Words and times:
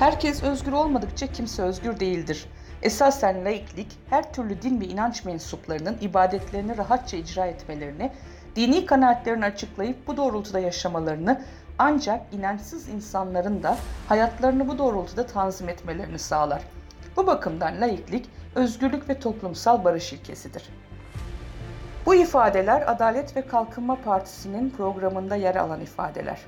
Herkes 0.00 0.42
özgür 0.42 0.72
olmadıkça 0.72 1.26
kimse 1.26 1.62
özgür 1.62 2.00
değildir. 2.00 2.46
Esasen 2.82 3.44
laiklik, 3.44 3.98
her 4.10 4.32
türlü 4.32 4.62
din 4.62 4.80
ve 4.80 4.84
inanç 4.84 5.24
mensuplarının 5.24 5.98
ibadetlerini 6.00 6.76
rahatça 6.76 7.16
icra 7.16 7.46
etmelerini, 7.46 8.12
dini 8.56 8.86
kanaatlerini 8.86 9.44
açıklayıp 9.44 10.06
bu 10.06 10.16
doğrultuda 10.16 10.58
yaşamalarını 10.58 11.42
ancak 11.78 12.34
inançsız 12.34 12.88
insanların 12.88 13.62
da 13.62 13.76
hayatlarını 14.08 14.68
bu 14.68 14.78
doğrultuda 14.78 15.26
tanzim 15.26 15.68
etmelerini 15.68 16.18
sağlar. 16.18 16.62
Bu 17.16 17.26
bakımdan 17.26 17.80
laiklik, 17.80 18.26
özgürlük 18.54 19.08
ve 19.08 19.20
toplumsal 19.20 19.84
barış 19.84 20.12
ilkesidir. 20.12 20.68
Bu 22.06 22.14
ifadeler 22.14 22.92
Adalet 22.92 23.36
ve 23.36 23.46
Kalkınma 23.46 23.96
Partisi'nin 23.96 24.70
programında 24.70 25.36
yer 25.36 25.56
alan 25.56 25.80
ifadeler. 25.80 26.40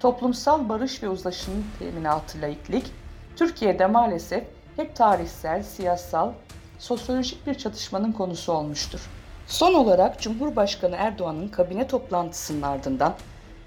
Toplumsal 0.00 0.68
barış 0.68 1.02
ve 1.02 1.08
uzlaşının 1.08 1.64
teminatı 1.78 2.40
laiklik, 2.42 2.92
Türkiye'de 3.36 3.86
maalesef 3.86 4.44
hep 4.76 4.96
tarihsel, 4.96 5.62
siyasal, 5.62 6.32
sosyolojik 6.78 7.46
bir 7.46 7.54
çatışmanın 7.54 8.12
konusu 8.12 8.52
olmuştur. 8.52 9.00
Son 9.46 9.74
olarak 9.74 10.20
Cumhurbaşkanı 10.20 10.96
Erdoğan'ın 10.96 11.48
kabine 11.48 11.86
toplantısının 11.86 12.62
ardından 12.62 13.14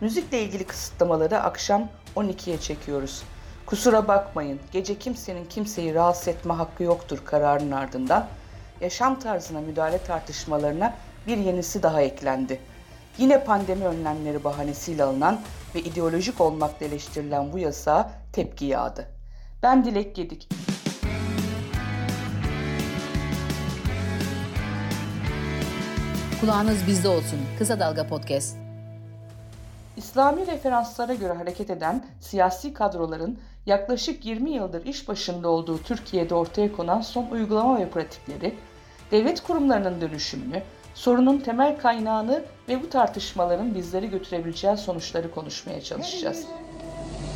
müzikle 0.02 0.42
ilgili 0.42 0.64
kısıtlamaları 0.64 1.40
akşam 1.40 1.90
12'ye 2.16 2.60
çekiyoruz. 2.60 3.24
Kusura 3.66 4.08
bakmayın, 4.08 4.60
gece 4.72 5.00
kimsenin 5.00 5.46
kimseyi 5.46 5.94
rahatsız 5.94 6.28
etme 6.28 6.54
hakkı 6.54 6.84
yoktur 6.84 7.20
kararının 7.26 7.72
ardından 7.72 8.28
yaşam 8.82 9.20
tarzına 9.20 9.62
müdahale 9.62 9.98
tartışmalarına 9.98 10.94
bir 11.28 11.38
yenisi 11.38 11.84
daha 11.84 12.02
eklendi. 12.02 12.60
Yine 13.18 13.44
pandemi 13.44 13.86
önlemleri 13.86 14.44
bahanesiyle 14.44 15.04
alınan 15.04 15.40
ve 15.76 15.82
ideolojik 15.82 16.42
olmakla 16.42 16.86
eleştirilen 16.86 17.54
bu 17.54 17.60
yasağa 17.60 18.12
tepki 18.34 18.66
yağdı. 18.66 19.08
Ben 19.64 19.86
Dilek 19.86 20.16
Gedik. 20.16 20.50
Kulağınız 26.42 26.88
bizde 26.88 27.08
olsun. 27.08 27.40
Kısa 27.58 27.80
Dalga 27.80 28.08
Podcast. 28.08 28.58
İslami 29.98 30.48
referanslara 30.48 31.14
göre 31.14 31.34
hareket 31.34 31.70
eden 31.70 32.06
siyasi 32.22 32.74
kadroların 32.74 33.40
yaklaşık 33.66 34.26
20 34.26 34.52
yıldır 34.52 34.86
iş 34.86 35.08
başında 35.08 35.50
olduğu 35.50 35.84
Türkiye'de 35.84 36.36
ortaya 36.36 36.72
konan 36.72 37.02
son 37.02 37.26
uygulama 37.32 37.80
ve 37.80 37.90
pratikleri, 37.90 38.56
devlet 39.12 39.44
kurumlarının 39.44 40.02
dönüşümünü, 40.02 40.64
sorunun 40.96 41.38
temel 41.38 41.78
kaynağını 41.78 42.44
ve 42.70 42.84
bu 42.84 42.90
tartışmaların 42.90 43.76
bizleri 43.76 44.10
götürebileceği 44.10 44.78
sonuçları 44.78 45.32
konuşmaya 45.32 45.82
çalışacağız. 45.82 46.46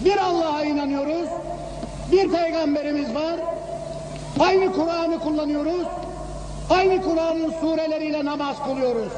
Bir 0.06 0.18
Allah'a 0.18 0.64
inanıyoruz, 0.64 1.30
bir 2.12 2.32
peygamberimiz 2.32 3.16
var, 3.16 3.36
aynı 4.40 4.74
Kur'an'ı 4.74 5.20
kullanıyoruz, 5.20 5.88
aynı 6.70 7.02
Kur'an'ın 7.02 7.54
sureleriyle 7.62 8.26
namaz 8.26 8.64
kılıyoruz. 8.66 9.12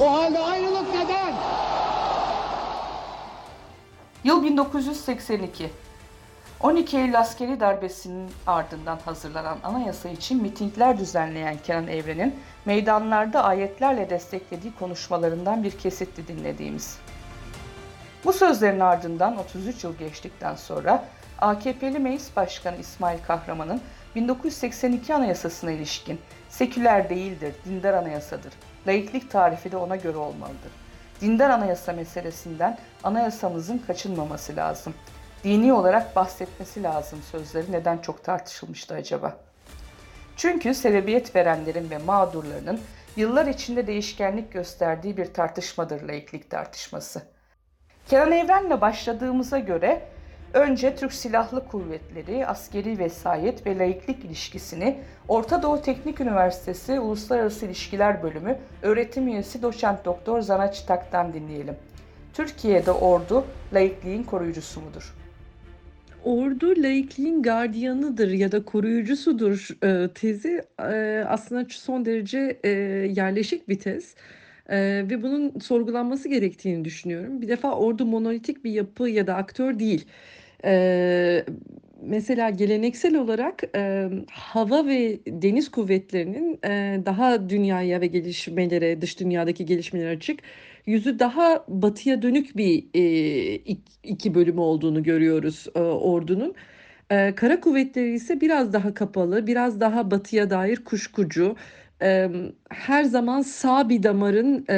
O 0.00 0.12
halde 0.12 0.38
ayrılık 0.38 0.94
neden? 0.94 1.34
Yıl 4.24 4.42
1982. 4.42 5.70
12 6.60 6.98
Eylül 6.98 7.18
askeri 7.18 7.60
darbesinin 7.60 8.30
ardından 8.46 8.98
hazırlanan 9.04 9.58
anayasa 9.64 10.08
için 10.08 10.42
mitingler 10.42 10.98
düzenleyen 10.98 11.56
Kenan 11.64 11.88
Evren'in 11.88 12.36
meydanlarda 12.64 13.44
ayetlerle 13.44 14.10
desteklediği 14.10 14.74
konuşmalarından 14.74 15.64
bir 15.64 15.70
kesitti 15.70 16.28
dinlediğimiz. 16.28 16.98
Bu 18.24 18.32
sözlerin 18.32 18.80
ardından 18.80 19.36
33 19.36 19.84
yıl 19.84 19.96
geçtikten 19.96 20.54
sonra 20.54 21.04
AKP'li 21.38 21.98
Meclis 21.98 22.36
Başkanı 22.36 22.76
İsmail 22.76 23.18
Kahraman'ın 23.26 23.80
1982 24.14 25.14
Anayasasına 25.14 25.70
ilişkin 25.70 26.20
seküler 26.48 27.10
değildir, 27.10 27.54
dindar 27.64 27.94
anayasadır. 27.94 28.52
Laiklik 28.86 29.30
tarifi 29.30 29.72
de 29.72 29.76
ona 29.76 29.96
göre 29.96 30.16
olmalıdır. 30.16 30.72
Dindar 31.20 31.50
anayasa 31.50 31.92
meselesinden 31.92 32.78
anayasamızın 33.04 33.78
kaçınmaması 33.86 34.56
lazım. 34.56 34.94
Dini 35.44 35.72
olarak 35.72 36.16
bahsetmesi 36.16 36.82
lazım 36.82 37.18
sözleri 37.30 37.72
neden 37.72 37.98
çok 37.98 38.24
tartışılmıştı 38.24 38.94
acaba? 38.94 39.36
Çünkü 40.36 40.74
sebebiyet 40.74 41.36
verenlerin 41.36 41.90
ve 41.90 41.98
mağdurlarının 41.98 42.80
yıllar 43.16 43.46
içinde 43.46 43.86
değişkenlik 43.86 44.52
gösterdiği 44.52 45.16
bir 45.16 45.34
tartışmadır 45.34 46.02
laiklik 46.02 46.50
tartışması. 46.50 47.22
Kenan 48.08 48.32
Evren'le 48.32 48.80
başladığımıza 48.80 49.58
göre 49.58 50.02
önce 50.52 50.96
Türk 50.96 51.12
Silahlı 51.12 51.68
Kuvvetleri, 51.68 52.46
askeri 52.46 52.98
vesayet 52.98 53.66
ve 53.66 53.78
laiklik 53.78 54.24
ilişkisini 54.24 55.00
Orta 55.28 55.62
Doğu 55.62 55.82
Teknik 55.82 56.20
Üniversitesi 56.20 57.00
Uluslararası 57.00 57.66
İlişkiler 57.66 58.22
Bölümü 58.22 58.58
öğretim 58.82 59.28
üyesi 59.28 59.62
doçent 59.62 60.04
doktor 60.04 60.40
Zanaç 60.40 60.82
Tak'tan 60.82 61.32
dinleyelim. 61.32 61.76
Türkiye'de 62.32 62.90
ordu 62.90 63.44
laikliğin 63.72 64.22
koruyucusu 64.22 64.80
mudur? 64.80 65.14
Ordu 66.24 66.82
laikliğin 66.82 67.42
gardiyanıdır 67.42 68.30
ya 68.30 68.52
da 68.52 68.64
koruyucusudur 68.64 69.68
e, 69.84 70.08
tezi 70.14 70.62
e, 70.78 71.24
aslında 71.28 71.66
son 71.70 72.04
derece 72.04 72.58
e, 72.64 72.70
yerleşik 73.16 73.68
bir 73.68 73.78
tez. 73.78 74.14
E, 74.68 74.76
ve 75.10 75.22
bunun 75.22 75.58
sorgulanması 75.58 76.28
gerektiğini 76.28 76.84
düşünüyorum. 76.84 77.42
Bir 77.42 77.48
defa 77.48 77.72
ordu 77.76 78.06
monolitik 78.06 78.64
bir 78.64 78.70
yapı 78.70 79.08
ya 79.08 79.26
da 79.26 79.34
aktör 79.34 79.78
değil. 79.78 80.06
E, 80.64 81.44
mesela 82.02 82.50
geleneksel 82.50 83.16
olarak 83.16 83.62
e, 83.76 84.08
hava 84.30 84.86
ve 84.86 85.18
deniz 85.26 85.70
kuvvetlerinin 85.70 86.58
e, 86.64 87.00
daha 87.06 87.48
dünyaya 87.48 88.00
ve 88.00 88.06
gelişmelere, 88.06 89.00
dış 89.00 89.20
dünyadaki 89.20 89.66
gelişmelere 89.66 90.16
açık 90.16 90.40
yüzü 90.86 91.18
daha 91.18 91.64
batıya 91.68 92.22
dönük 92.22 92.56
bir 92.56 92.86
e, 92.94 93.54
iki 94.02 94.34
bölümü 94.34 94.60
olduğunu 94.60 95.02
görüyoruz 95.02 95.66
e, 95.74 95.78
ordunun. 95.80 96.54
E, 97.10 97.34
kara 97.34 97.60
kuvvetleri 97.60 98.14
ise 98.14 98.40
biraz 98.40 98.72
daha 98.72 98.94
kapalı, 98.94 99.46
biraz 99.46 99.80
daha 99.80 100.10
batıya 100.10 100.50
dair 100.50 100.76
kuşkucu, 100.76 101.56
e, 102.02 102.30
her 102.70 103.04
zaman 103.04 103.42
sağ 103.42 103.88
bir 103.88 104.02
damarın 104.02 104.64
e, 104.68 104.76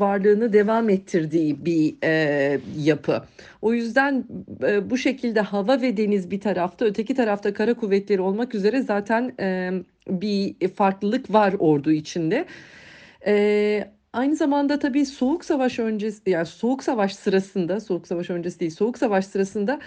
varlığını 0.00 0.52
devam 0.52 0.88
ettirdiği 0.90 1.64
bir 1.64 1.94
e, 2.04 2.60
yapı. 2.78 3.22
O 3.62 3.72
yüzden 3.74 4.24
e, 4.62 4.90
bu 4.90 4.98
şekilde 4.98 5.40
hava 5.40 5.80
ve 5.82 5.96
deniz 5.96 6.30
bir 6.30 6.40
tarafta, 6.40 6.84
öteki 6.84 7.14
tarafta 7.14 7.52
kara 7.54 7.74
kuvvetleri 7.74 8.20
olmak 8.20 8.54
üzere 8.54 8.82
zaten 8.82 9.34
e, 9.40 9.70
bir 10.08 10.68
farklılık 10.68 11.32
var 11.32 11.54
ordu 11.58 11.92
içinde. 11.92 12.46
E, 13.26 13.90
Aynı 14.12 14.36
zamanda 14.36 14.78
tabii 14.78 15.06
Soğuk 15.06 15.44
Savaş 15.44 15.78
öncesi 15.78 16.30
yani 16.30 16.46
Soğuk 16.46 16.84
Savaş 16.84 17.14
sırasında 17.14 17.80
Soğuk 17.80 18.06
Savaş 18.06 18.30
öncesi 18.30 18.60
değil 18.60 18.70
Soğuk 18.70 18.98
Savaş 18.98 19.26
sırasında 19.26 19.80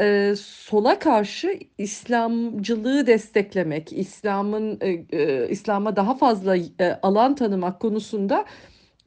e, 0.00 0.34
sola 0.40 0.98
karşı 0.98 1.58
İslamcılığı 1.78 3.06
desteklemek, 3.06 3.92
İslam'ın 3.92 4.78
e, 4.80 4.88
e, 5.12 5.48
İslam'a 5.48 5.96
daha 5.96 6.14
fazla 6.16 6.56
e, 6.56 7.00
alan 7.02 7.34
tanımak 7.34 7.80
konusunda 7.80 8.44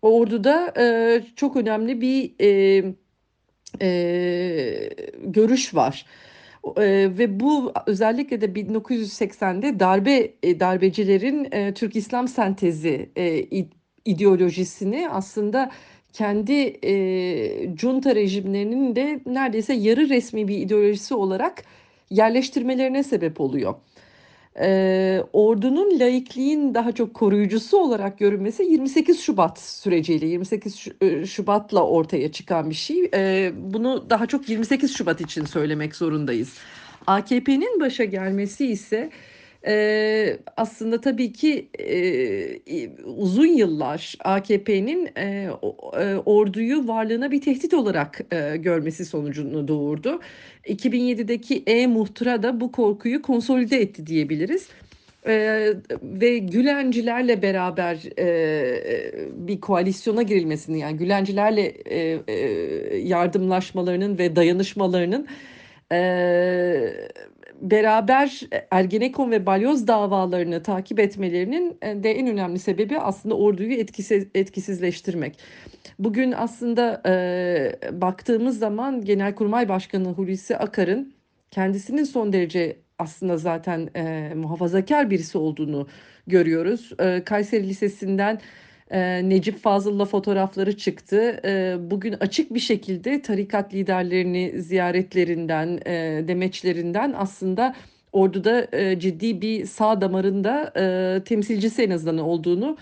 orduda 0.02 0.74
e, 0.78 1.22
çok 1.36 1.56
önemli 1.56 2.02
bir 2.02 2.34
e, 2.42 2.84
e, 3.82 4.90
görüş 5.24 5.76
var. 5.76 6.06
E, 6.78 6.84
ve 7.18 7.40
bu 7.40 7.74
özellikle 7.88 8.42
de 8.42 8.46
1980'de 8.46 9.80
darbe 9.80 10.34
darbecilerin 10.60 11.48
e, 11.52 11.74
Türk 11.74 11.96
İslam 11.96 12.28
sentezi 12.28 13.12
e, 13.18 13.66
ideolojisini 14.06 15.10
aslında 15.10 15.72
kendi 16.14 16.80
e, 16.84 17.76
junta 17.78 18.16
rejimlerinin 18.16 18.96
de 18.96 19.20
neredeyse 19.26 19.74
yarı 19.74 20.10
resmi 20.10 20.48
bir 20.48 20.58
ideolojisi 20.58 21.14
olarak 21.14 21.64
yerleştirmelerine 22.10 23.04
sebep 23.04 23.42
oluyor. 23.42 23.76
E, 24.62 25.24
ordunun 25.34 26.00
laikliğin 26.00 26.74
daha 26.74 26.92
çok 26.92 27.14
koruyucusu 27.14 27.78
olarak 27.78 28.20
görünmesi 28.20 28.64
28 28.64 29.20
Şubat 29.20 29.60
süreciyle 29.60 30.26
28 30.26 30.86
Şubat'la 31.26 31.84
ortaya 31.84 32.32
çıkan 32.32 32.70
bir 32.70 32.76
şey. 32.76 33.10
E, 33.14 33.52
bunu 33.58 34.10
daha 34.10 34.26
çok 34.26 34.50
28 34.50 34.98
Şubat 34.98 35.22
için 35.22 35.46
söylemek 35.46 35.96
zorundayız. 35.96 36.54
AKP'nin 37.08 37.80
başa 37.80 38.04
gelmesi 38.04 38.68
ise 38.68 39.10
e, 39.68 40.38
aslında 40.58 41.02
tabii 41.02 41.34
ki 41.34 41.70
e, 41.80 42.90
uzun 43.06 43.46
yıllar 43.46 44.16
AKP'nin 44.24 45.10
e, 45.18 45.50
orduyu 46.26 46.88
varlığına 46.88 47.32
bir 47.32 47.42
tehdit 47.42 47.74
olarak 47.74 48.22
e, 48.32 48.58
görmesi 48.58 49.06
sonucunu 49.06 49.68
doğurdu. 49.68 50.20
2007'deki 50.66 51.64
E-Muhtıra 51.68 52.44
da 52.44 52.62
bu 52.62 52.72
korkuyu 52.72 53.22
konsolide 53.22 53.82
etti 53.82 54.08
diyebiliriz. 54.08 54.68
Ee, 55.28 55.74
ve 56.04 56.38
Gülencilerle 56.38 57.42
beraber 57.42 57.98
e, 58.20 59.30
bir 59.32 59.62
koalisyona 59.62 60.22
girilmesini 60.22 60.80
yani 60.80 60.98
Gülencilerle 60.98 61.66
e, 61.86 62.20
e, 62.28 62.98
yardımlaşmalarının 62.98 64.18
ve 64.18 64.36
dayanışmalarının 64.36 65.28
e, 65.92 65.98
beraber 67.62 68.42
Ergenekon 68.72 69.32
ve 69.32 69.46
Balyoz 69.46 69.88
davalarını 69.88 70.64
takip 70.64 71.00
etmelerinin 71.00 71.78
e, 71.82 72.04
de 72.04 72.12
en 72.12 72.28
önemli 72.28 72.60
sebebi 72.60 73.00
aslında 73.00 73.38
orduyu 73.38 73.74
etkisiz, 73.74 74.28
etkisizleştirmek. 74.36 75.40
Bugün 76.00 76.32
aslında 76.32 77.02
e, 77.06 78.02
baktığımız 78.02 78.60
zaman 78.60 79.06
Genelkurmay 79.06 79.70
Başkanı 79.70 80.10
Hulusi 80.10 80.58
Akar'ın 80.58 81.14
kendisinin 81.52 82.04
son 82.04 82.34
derece 82.34 82.78
aslında 83.00 83.38
zaten 83.38 83.90
e, 83.96 84.34
muhafazakar 84.36 85.10
birisi 85.10 85.38
olduğunu 85.38 85.88
görüyoruz. 86.28 86.92
E, 87.00 87.24
Kayseri 87.24 87.68
Lisesi'nden 87.68 88.40
e, 88.92 89.30
Necip 89.30 89.58
Fazıl'la 89.58 90.06
fotoğrafları 90.06 90.78
çıktı. 90.78 91.40
E, 91.46 91.78
bugün 91.92 92.14
açık 92.20 92.54
bir 92.54 92.60
şekilde 92.60 93.22
tarikat 93.22 93.74
liderlerini 93.74 94.62
ziyaretlerinden, 94.62 95.80
e, 95.86 96.28
demeçlerinden 96.28 97.14
aslında 97.18 97.76
orduda 98.12 98.68
e, 98.72 99.00
ciddi 99.00 99.42
bir 99.42 99.66
sağ 99.66 100.02
damarında 100.02 100.74
e, 100.78 101.24
temsilcisi 101.24 101.84
en 101.84 101.90
azından 101.90 102.18
olduğunu 102.18 102.78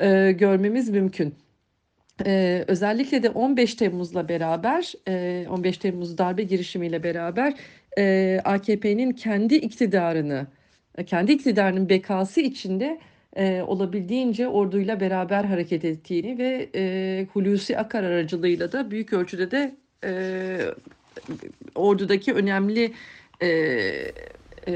e, 0.00 0.32
görmemiz 0.32 0.88
mümkün. 0.88 1.34
Ee, 2.26 2.64
özellikle 2.68 3.22
de 3.22 3.30
15 3.30 3.74
Temmuz'la 3.74 4.28
beraber, 4.28 4.92
e, 5.08 5.46
15 5.50 5.78
Temmuz 5.78 6.18
darbe 6.18 6.42
girişimiyle 6.42 7.02
beraber 7.02 7.54
e, 7.98 8.40
AKP'nin 8.44 9.12
kendi 9.12 9.54
iktidarını, 9.54 10.46
kendi 11.06 11.32
iktidarının 11.32 11.88
bekası 11.88 12.40
içinde 12.40 12.98
e, 13.38 13.62
olabildiğince 13.62 14.48
orduyla 14.48 15.00
beraber 15.00 15.44
hareket 15.44 15.84
ettiğini 15.84 16.38
ve 16.38 16.68
e, 16.74 17.26
Hulusi 17.32 17.78
Akar 17.78 18.02
aracılığıyla 18.02 18.72
da 18.72 18.90
büyük 18.90 19.12
ölçüde 19.12 19.50
de 19.50 19.74
e, 20.04 20.12
ordudaki 21.74 22.32
önemli 22.34 22.92
e, 23.40 23.48
e, 24.66 24.72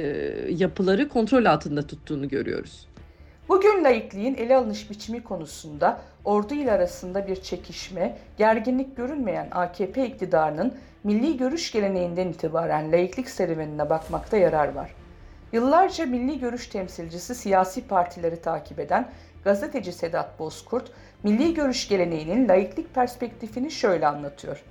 yapıları 0.48 1.08
kontrol 1.08 1.44
altında 1.44 1.86
tuttuğunu 1.86 2.28
görüyoruz. 2.28 2.88
Bugün 3.48 3.84
laikliğin 3.84 4.34
ele 4.34 4.56
alınış 4.56 4.90
biçimi 4.90 5.22
konusunda 5.22 6.00
ordu 6.24 6.54
ile 6.54 6.72
arasında 6.72 7.26
bir 7.26 7.36
çekişme, 7.36 8.18
gerginlik 8.38 8.96
görünmeyen 8.96 9.48
AKP 9.50 10.06
iktidarının 10.06 10.74
milli 11.04 11.36
görüş 11.36 11.72
geleneğinden 11.72 12.28
itibaren 12.28 12.92
laiklik 12.92 13.28
serüvenine 13.28 13.90
bakmakta 13.90 14.36
yarar 14.36 14.72
var. 14.72 15.01
Yıllarca 15.52 16.06
milli 16.06 16.40
görüş 16.40 16.66
temsilcisi 16.66 17.34
siyasi 17.34 17.86
partileri 17.86 18.42
takip 18.42 18.78
eden 18.78 19.08
gazeteci 19.44 19.92
Sedat 19.92 20.38
Bozkurt, 20.38 20.90
milli 21.22 21.54
görüş 21.54 21.88
geleneğinin 21.88 22.48
laiklik 22.48 22.94
perspektifini 22.94 23.70
şöyle 23.70 24.06
anlatıyor. 24.06 24.62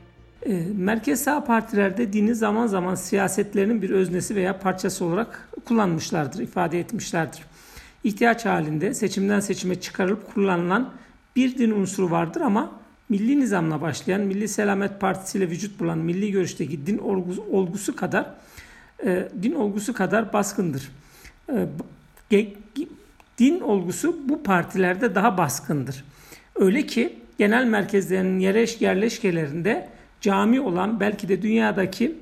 E, 0.45 0.53
merkez 0.75 1.23
sağ 1.23 1.43
partilerde 1.43 2.13
dini 2.13 2.35
zaman 2.35 2.67
zaman 2.67 2.95
siyasetlerinin 2.95 3.81
bir 3.81 3.89
öznesi 3.89 4.35
veya 4.35 4.59
parçası 4.59 5.05
olarak 5.05 5.49
kullanmışlardır, 5.65 6.39
ifade 6.39 6.79
etmişlerdir. 6.79 7.41
İhtiyaç 8.03 8.45
halinde 8.45 8.93
seçimden 8.93 9.39
seçime 9.39 9.81
çıkarılıp 9.81 10.33
kullanılan 10.33 10.93
bir 11.35 11.57
din 11.57 11.71
unsuru 11.71 12.11
vardır 12.11 12.41
ama 12.41 12.71
milli 13.09 13.39
nizamla 13.39 13.81
başlayan 13.81 14.21
Milli 14.21 14.47
Selamet 14.47 14.99
Partisi 14.99 15.37
ile 15.37 15.49
vücut 15.49 15.79
bulan 15.79 15.97
milli 15.97 16.31
görüşteki 16.31 16.85
din 16.85 16.97
olgusu 17.51 17.95
kadar 17.95 18.25
e, 19.05 19.29
din 19.43 19.55
olgusu 19.55 19.93
kadar 19.93 20.33
baskındır. 20.33 20.91
E, 22.31 22.47
din 23.37 23.59
olgusu 23.59 24.29
bu 24.29 24.43
partilerde 24.43 25.15
daha 25.15 25.37
baskındır. 25.37 26.03
Öyle 26.55 26.85
ki 26.85 27.15
genel 27.37 27.65
merkezlerinin 27.65 28.39
yerleş, 28.39 28.81
yerleşkelerinde 28.81 29.89
cami 30.21 30.61
olan 30.61 30.99
belki 30.99 31.29
de 31.29 31.41
dünyadaki 31.41 32.15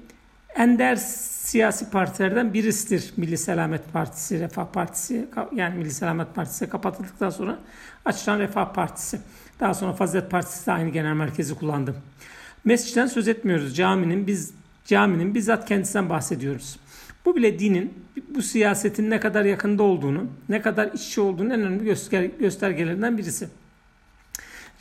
ender 0.56 0.96
siyasi 0.96 1.90
partilerden 1.90 2.54
birisidir 2.54 3.14
Milli 3.18 3.38
Selamet 3.38 3.94
Partisi, 3.94 4.40
Refah 4.40 4.66
Partisi 4.66 5.28
yani 5.56 5.78
Milli 5.78 5.92
Selamet 5.92 6.36
Partisi 6.36 6.70
kapatıldıktan 6.70 7.30
sonra 7.30 7.60
açılan 8.06 8.40
Refah 8.40 8.74
Partisi. 8.74 9.20
Daha 9.60 9.74
sonra 9.74 9.94
Fazilet 9.94 10.32
Partisi 10.32 10.68
de 10.68 10.72
aynı 10.72 10.90
genel 10.90 11.14
merkezi 11.14 11.56
kullandı. 11.56 11.96
Mescitten 12.64 13.08
söz 13.08 13.28
etmiyoruz. 13.28 13.76
Caminin 13.76 14.28
biz 14.28 14.54
caminin 14.90 15.36
bizzat 15.36 15.68
kendisinden 15.68 16.10
bahsediyoruz. 16.10 16.80
Bu 17.26 17.36
bile 17.36 17.60
dinin 17.60 17.94
bu 18.36 18.42
siyasetin 18.42 19.10
ne 19.10 19.20
kadar 19.20 19.46
yakında 19.46 19.84
olduğunu, 19.84 20.28
ne 20.50 20.62
kadar 20.62 20.92
iççi 20.94 21.22
olduğunu 21.22 21.54
en 21.54 21.62
önemli 21.62 21.84
göster 21.84 22.24
göstergelerinden 22.24 23.18
birisi. 23.18 23.50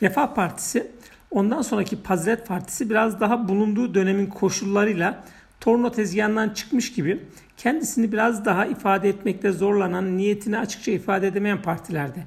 Refah 0.01 0.35
Partisi 0.35 0.91
ondan 1.31 1.61
sonraki 1.61 2.03
Fazilet 2.03 2.47
Partisi 2.47 2.89
biraz 2.89 3.19
daha 3.19 3.47
bulunduğu 3.47 3.93
dönemin 3.93 4.25
koşullarıyla 4.25 5.23
torno 5.59 5.91
tezgahından 5.91 6.49
çıkmış 6.49 6.93
gibi 6.93 7.23
kendisini 7.57 8.11
biraz 8.11 8.45
daha 8.45 8.65
ifade 8.65 9.09
etmekte 9.09 9.51
zorlanan, 9.51 10.17
niyetini 10.17 10.57
açıkça 10.57 10.91
ifade 10.91 11.27
edemeyen 11.27 11.61
partilerde. 11.61 12.23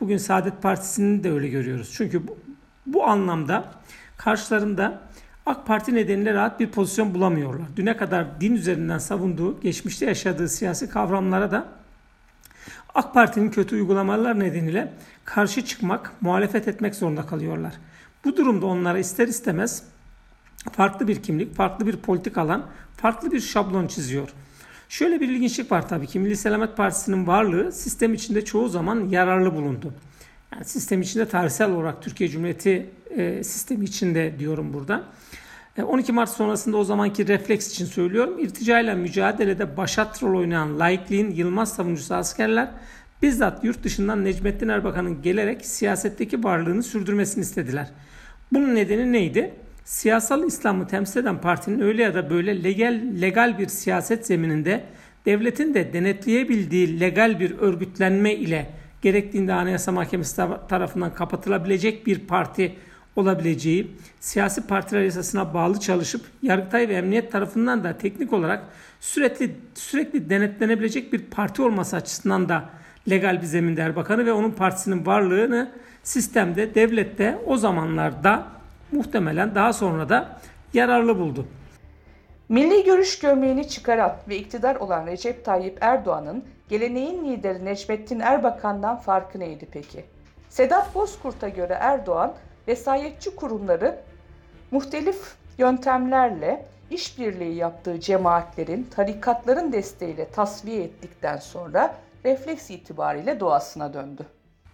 Bugün 0.00 0.16
Saadet 0.16 0.62
Partisi'ni 0.62 1.24
de 1.24 1.32
öyle 1.32 1.48
görüyoruz. 1.48 1.92
Çünkü 1.96 2.28
bu, 2.28 2.38
bu 2.86 3.06
anlamda 3.06 3.72
karşılarında 4.16 5.05
AK 5.46 5.66
Parti 5.66 5.94
nedeniyle 5.94 6.34
rahat 6.34 6.60
bir 6.60 6.70
pozisyon 6.70 7.14
bulamıyorlar. 7.14 7.66
Düne 7.76 7.96
kadar 7.96 8.40
din 8.40 8.54
üzerinden 8.54 8.98
savunduğu, 8.98 9.60
geçmişte 9.60 10.06
yaşadığı 10.06 10.48
siyasi 10.48 10.88
kavramlara 10.88 11.50
da 11.50 11.66
AK 12.94 13.14
Parti'nin 13.14 13.50
kötü 13.50 13.76
uygulamalar 13.76 14.40
nedeniyle 14.40 14.92
karşı 15.24 15.64
çıkmak, 15.64 16.12
muhalefet 16.20 16.68
etmek 16.68 16.94
zorunda 16.94 17.26
kalıyorlar. 17.26 17.74
Bu 18.24 18.36
durumda 18.36 18.66
onlara 18.66 18.98
ister 18.98 19.28
istemez 19.28 19.82
farklı 20.72 21.08
bir 21.08 21.22
kimlik, 21.22 21.54
farklı 21.54 21.86
bir 21.86 21.96
politik 21.96 22.38
alan, 22.38 22.66
farklı 22.96 23.32
bir 23.32 23.40
şablon 23.40 23.86
çiziyor. 23.86 24.28
Şöyle 24.88 25.20
bir 25.20 25.28
ilginçlik 25.28 25.72
var 25.72 25.88
tabii 25.88 26.06
ki 26.06 26.18
Milli 26.18 26.36
Selamet 26.36 26.76
Partisi'nin 26.76 27.26
varlığı 27.26 27.72
sistem 27.72 28.14
içinde 28.14 28.44
çoğu 28.44 28.68
zaman 28.68 29.08
yararlı 29.08 29.54
bulundu. 29.54 29.94
Yani 30.52 30.64
sistem 30.64 31.02
içinde 31.02 31.28
tarihsel 31.28 31.70
olarak 31.70 32.02
Türkiye 32.02 32.30
Cumhuriyeti 32.30 32.90
e, 33.10 33.44
sistemi 33.44 33.84
içinde 33.84 34.38
diyorum 34.38 34.72
burada. 34.72 35.04
12 35.82 36.12
e, 36.12 36.14
Mart 36.14 36.30
sonrasında 36.30 36.76
o 36.76 36.84
zamanki 36.84 37.28
refleks 37.28 37.70
için 37.70 37.86
söylüyorum. 37.86 38.38
İrticayla 38.38 38.94
mücadelede 38.94 39.76
başat 39.76 40.22
rol 40.22 40.38
oynayan 40.38 40.78
laikliğin 40.78 41.30
Yılmaz 41.30 41.74
savunucusu 41.74 42.14
askerler 42.14 42.68
bizzat 43.22 43.64
yurt 43.64 43.84
dışından 43.84 44.24
Necmettin 44.24 44.68
Erbakan'ın 44.68 45.22
gelerek 45.22 45.66
siyasetteki 45.66 46.44
varlığını 46.44 46.82
sürdürmesini 46.82 47.42
istediler. 47.42 47.90
Bunun 48.52 48.74
nedeni 48.74 49.12
neydi? 49.12 49.54
Siyasal 49.84 50.44
İslam'ı 50.44 50.86
temsil 50.86 51.20
eden 51.20 51.40
partinin 51.40 51.80
öyle 51.80 52.02
ya 52.02 52.14
da 52.14 52.30
böyle 52.30 52.64
legal, 52.64 53.00
legal 53.20 53.58
bir 53.58 53.68
siyaset 53.68 54.26
zemininde 54.26 54.84
devletin 55.26 55.74
de 55.74 55.92
denetleyebildiği 55.92 57.00
legal 57.00 57.40
bir 57.40 57.58
örgütlenme 57.58 58.34
ile 58.34 58.70
gerektiğinde 59.02 59.52
Anayasa 59.52 59.92
Mahkemesi 59.92 60.36
tarafından 60.68 61.14
kapatılabilecek 61.14 62.06
bir 62.06 62.18
parti 62.18 62.76
olabileceği, 63.16 63.96
siyasi 64.20 64.66
partiler 64.66 65.02
yasasına 65.02 65.54
bağlı 65.54 65.80
çalışıp 65.80 66.26
Yargıtay 66.42 66.88
ve 66.88 66.94
Emniyet 66.94 67.32
tarafından 67.32 67.84
da 67.84 67.98
teknik 67.98 68.32
olarak 68.32 68.62
sürekli 69.00 69.56
sürekli 69.74 70.30
denetlenebilecek 70.30 71.12
bir 71.12 71.18
parti 71.18 71.62
olması 71.62 71.96
açısından 71.96 72.48
da 72.48 72.64
legal 73.10 73.42
bir 73.42 73.46
zeminde 73.46 73.82
Erbakan'ı 73.82 74.26
ve 74.26 74.32
onun 74.32 74.50
partisinin 74.50 75.06
varlığını 75.06 75.70
sistemde, 76.02 76.74
devlette 76.74 77.38
o 77.46 77.56
zamanlarda 77.56 78.46
muhtemelen 78.92 79.54
daha 79.54 79.72
sonra 79.72 80.08
da 80.08 80.40
yararlı 80.74 81.18
buldu. 81.18 81.46
Milli 82.48 82.84
görüş 82.84 83.18
gömleğini 83.18 83.68
çıkaran 83.68 84.16
ve 84.28 84.36
iktidar 84.36 84.76
olan 84.76 85.06
Recep 85.06 85.44
Tayyip 85.44 85.78
Erdoğan'ın 85.80 86.44
geleneğin 86.68 87.24
lideri 87.24 87.64
Necmettin 87.64 88.20
Erbakan'dan 88.20 88.96
farkı 88.96 89.40
neydi 89.40 89.68
peki? 89.72 90.04
Sedat 90.48 90.94
Bozkurt'a 90.94 91.48
göre 91.48 91.76
Erdoğan 91.80 92.34
vesayetçi 92.68 93.36
kurumları 93.36 93.98
muhtelif 94.70 95.34
yöntemlerle 95.58 96.66
işbirliği 96.90 97.54
yaptığı 97.54 98.00
cemaatlerin, 98.00 98.86
tarikatların 98.90 99.72
desteğiyle 99.72 100.28
tasfiye 100.30 100.82
ettikten 100.82 101.36
sonra 101.36 101.94
refleks 102.24 102.70
itibariyle 102.70 103.40
doğasına 103.40 103.94
döndü. 103.94 104.26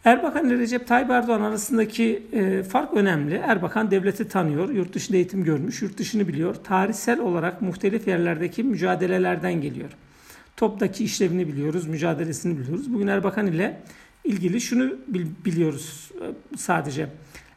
Erbakan 0.04 0.46
ile 0.46 0.58
Recep 0.58 0.88
Tayyip 0.88 1.10
Erdoğan 1.10 1.40
arasındaki 1.40 2.22
e, 2.32 2.62
fark 2.62 2.94
önemli. 2.94 3.34
Erbakan 3.34 3.90
devleti 3.90 4.28
tanıyor, 4.28 4.68
yurt 4.68 4.94
dışında 4.94 5.16
eğitim 5.16 5.44
görmüş, 5.44 5.82
yurt 5.82 5.98
dışını 5.98 6.28
biliyor. 6.28 6.54
Tarihsel 6.54 7.20
olarak 7.20 7.62
muhtelif 7.62 8.08
yerlerdeki 8.08 8.62
mücadelelerden 8.62 9.60
geliyor. 9.60 9.90
Toptaki 10.56 11.04
işlevini 11.04 11.48
biliyoruz, 11.48 11.86
mücadelesini 11.86 12.58
biliyoruz. 12.58 12.94
Bugün 12.94 13.06
Erbakan 13.06 13.46
ile 13.46 13.80
ilgili 14.24 14.60
şunu 14.60 14.92
biliyoruz 15.44 16.10
e, 16.20 16.56
sadece. 16.56 17.06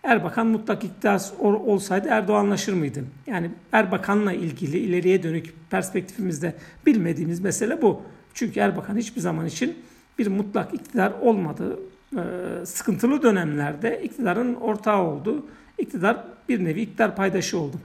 Erbakan 0.06 0.48
mutlak 0.48 0.84
iktidar 0.84 1.22
olsaydı 1.42 2.08
Erdoğanlaşır 2.08 2.74
mıydı? 2.74 3.04
Yani 3.28 3.52
Erbakan'la 3.72 4.34
ilgili 4.34 4.78
ileriye 4.78 5.24
dönük 5.24 5.54
perspektifimizde 5.70 6.56
bilmediğimiz 6.86 7.40
mesele 7.40 7.82
bu. 7.82 8.02
Çünkü 8.34 8.60
Erbakan 8.60 8.98
hiçbir 8.98 9.22
zaman 9.22 9.46
için 9.46 9.78
bir 10.20 10.28
mutlak 10.28 10.74
iktidar 10.74 11.12
olmadığı 11.22 11.80
e, 12.14 12.22
sıkıntılı 12.66 13.22
dönemlerde 13.22 14.02
iktidarın 14.04 14.56
ortağı 14.56 15.02
oldu. 15.02 15.46
İktidar 15.78 16.24
bir 16.50 16.66
nevi 16.66 16.82
iktidar 16.82 17.16
paydaşı 17.16 17.60
oldu. 17.60 17.78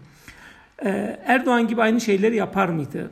Ee, 0.85 1.21
Erdoğan 1.25 1.69
gibi 1.69 1.83
aynı 1.83 2.00
şeyleri 2.00 2.37
yapar 2.37 2.69
mıydı? 2.69 3.11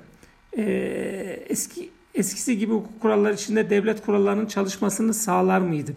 Ee, 0.56 1.44
eski 1.48 1.90
eskisi 2.14 2.58
gibi 2.58 2.72
hukuk 2.72 3.00
kuralları 3.00 3.34
içinde 3.34 3.70
devlet 3.70 4.02
kurallarının 4.02 4.46
çalışmasını 4.46 5.14
sağlar 5.14 5.60
mıydı? 5.60 5.92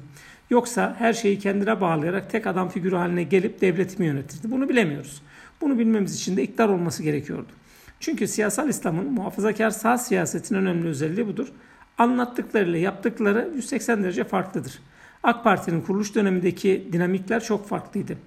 Yoksa 0.52 0.96
her 0.98 1.14
şeyi 1.14 1.40
kendine 1.40 1.82
bağlayarak 1.82 2.30
tek 2.30 2.48
adam 2.48 2.70
figürü 2.70 2.96
haline 2.96 3.24
gelip 3.24 3.62
devleti 3.62 4.00
mi 4.00 4.06
yönetirdi? 4.06 4.52
Bunu 4.52 4.70
bilemiyoruz. 4.70 5.22
Bunu 5.62 5.80
bilmemiz 5.80 6.16
için 6.16 6.38
de 6.38 6.44
iktidar 6.44 6.70
olması 6.70 7.04
gerekiyordu. 7.04 7.48
Çünkü 8.00 8.28
siyasal 8.28 8.70
İslam'ın 8.70 9.12
muhafazakar 9.12 9.70
sağ 9.70 9.98
siyasetin 9.98 10.56
önemli 10.56 10.88
özelliği 10.88 11.28
budur. 11.28 11.48
Anlattıklarıyla 11.98 12.80
yaptıkları 12.80 13.50
180 13.56 14.04
derece 14.04 14.24
farklıdır. 14.24 14.80
AK 15.24 15.44
Parti'nin 15.44 15.82
kuruluş 15.82 16.16
dönemindeki 16.16 16.90
dinamikler 16.92 17.44
çok 17.44 17.68
farklıydı. 17.68 18.18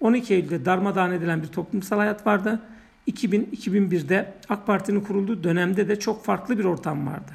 12 0.00 0.34
Eylül'de 0.34 0.64
darmadağın 0.64 1.12
edilen 1.12 1.42
bir 1.42 1.48
toplumsal 1.48 1.96
hayat 1.96 2.26
vardı. 2.26 2.60
2000-2001'de 3.08 4.34
AK 4.48 4.66
Parti'nin 4.66 5.00
kurulduğu 5.00 5.44
dönemde 5.44 5.88
de 5.88 5.98
çok 5.98 6.24
farklı 6.24 6.58
bir 6.58 6.64
ortam 6.64 7.06
vardı. 7.06 7.32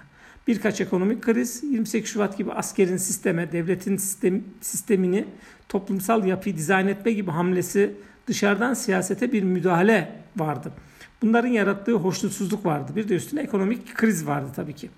Birkaç 0.49 0.81
ekonomik 0.81 1.21
kriz, 1.21 1.63
28 1.63 2.11
Şubat 2.11 2.37
gibi 2.37 2.51
askerin 2.51 2.97
sisteme, 2.97 3.51
devletin 3.51 3.97
sistem, 3.97 4.43
sistemini, 4.61 5.25
toplumsal 5.69 6.25
yapıyı 6.25 6.57
dizayn 6.57 6.87
etme 6.87 7.11
gibi 7.11 7.31
hamlesi 7.31 7.95
dışarıdan 8.27 8.73
siyasete 8.73 9.31
bir 9.31 9.43
müdahale 9.43 10.11
vardı. 10.37 10.71
Bunların 11.21 11.47
yarattığı 11.47 11.93
hoşnutsuzluk 11.93 12.65
vardı. 12.65 12.91
Bir 12.95 13.09
de 13.09 13.15
üstüne 13.15 13.41
ekonomik 13.41 13.95
kriz 13.95 14.27
vardı 14.27 14.47
tabii 14.55 14.73
ki. 14.73 14.89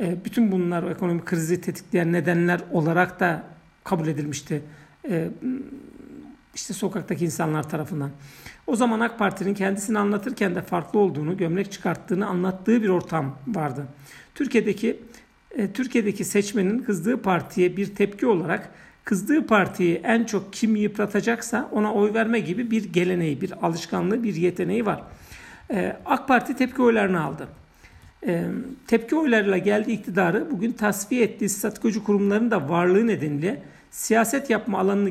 E, 0.00 0.24
bütün 0.24 0.52
bunlar 0.52 0.90
ekonomik 0.90 1.26
krizi 1.26 1.60
tetikleyen 1.60 2.12
nedenler 2.12 2.60
olarak 2.72 3.20
da 3.20 3.42
kabul 3.84 4.06
edilmişti. 4.06 4.62
E, 5.08 5.28
işte 6.56 6.74
sokaktaki 6.74 7.24
insanlar 7.24 7.68
tarafından. 7.68 8.10
O 8.66 8.76
zaman 8.76 9.00
AK 9.00 9.18
Parti'nin 9.18 9.54
kendisini 9.54 9.98
anlatırken 9.98 10.54
de 10.54 10.62
farklı 10.62 10.98
olduğunu, 10.98 11.36
gömlek 11.36 11.72
çıkarttığını 11.72 12.26
anlattığı 12.26 12.82
bir 12.82 12.88
ortam 12.88 13.38
vardı. 13.46 13.86
Türkiye'deki 14.34 15.00
e, 15.50 15.72
Türkiye'deki 15.72 16.24
seçmenin 16.24 16.78
kızdığı 16.78 17.22
partiye 17.22 17.76
bir 17.76 17.94
tepki 17.94 18.26
olarak 18.26 18.70
kızdığı 19.04 19.46
partiyi 19.46 20.00
en 20.04 20.24
çok 20.24 20.52
kim 20.52 20.76
yıpratacaksa 20.76 21.68
ona 21.72 21.94
oy 21.94 22.14
verme 22.14 22.40
gibi 22.40 22.70
bir 22.70 22.92
geleneği, 22.92 23.40
bir 23.40 23.66
alışkanlığı, 23.66 24.22
bir 24.22 24.34
yeteneği 24.34 24.86
var. 24.86 25.02
E, 25.70 25.96
AK 26.06 26.28
Parti 26.28 26.56
tepki 26.56 26.82
oylarını 26.82 27.24
aldı. 27.24 27.48
E, 28.26 28.44
tepki 28.86 29.16
oylarıyla 29.16 29.58
geldiği 29.58 29.92
iktidarı 29.92 30.50
bugün 30.50 30.72
tasfiye 30.72 31.24
ettiği 31.24 31.48
statükocu 31.48 32.04
kurumların 32.04 32.50
da 32.50 32.68
varlığı 32.68 33.06
nedeniyle 33.06 33.62
siyaset 33.96 34.50
yapma 34.50 34.78
alanını 34.78 35.08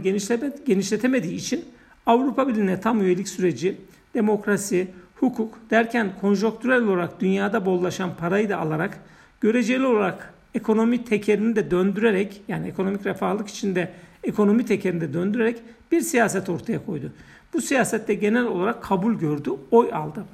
genişletemediği 0.65 1.36
için 1.36 1.65
Avrupa 2.06 2.48
Birliği'ne 2.48 2.82
tam 2.82 3.01
üyelik 3.01 3.27
süreci, 3.27 3.77
demokrasi, 4.13 4.88
hukuk 5.15 5.58
derken 5.70 6.12
konjonktürel 6.22 6.84
olarak 6.84 7.20
dünyada 7.20 7.65
bollaşan 7.65 8.15
parayı 8.15 8.50
da 8.50 8.58
alarak 8.58 9.00
göreceli 9.42 9.86
olarak 9.86 10.34
ekonomi 10.56 11.06
tekerini 11.06 11.56
de 11.56 11.72
döndürerek 11.72 12.42
yani 12.48 12.68
ekonomik 12.68 13.06
refahlık 13.06 13.48
içinde 13.48 13.92
ekonomi 14.24 14.65
tekerini 14.65 15.01
de 15.01 15.13
döndürerek 15.13 15.62
bir 15.92 16.01
siyaset 16.01 16.50
ortaya 16.50 16.86
koydu. 16.86 17.12
Bu 17.54 17.62
siyasette 17.62 18.13
genel 18.13 18.46
olarak 18.46 18.84
kabul 18.84 19.13
gördü, 19.13 19.51
oy 19.72 19.94
aldı. 19.94 20.25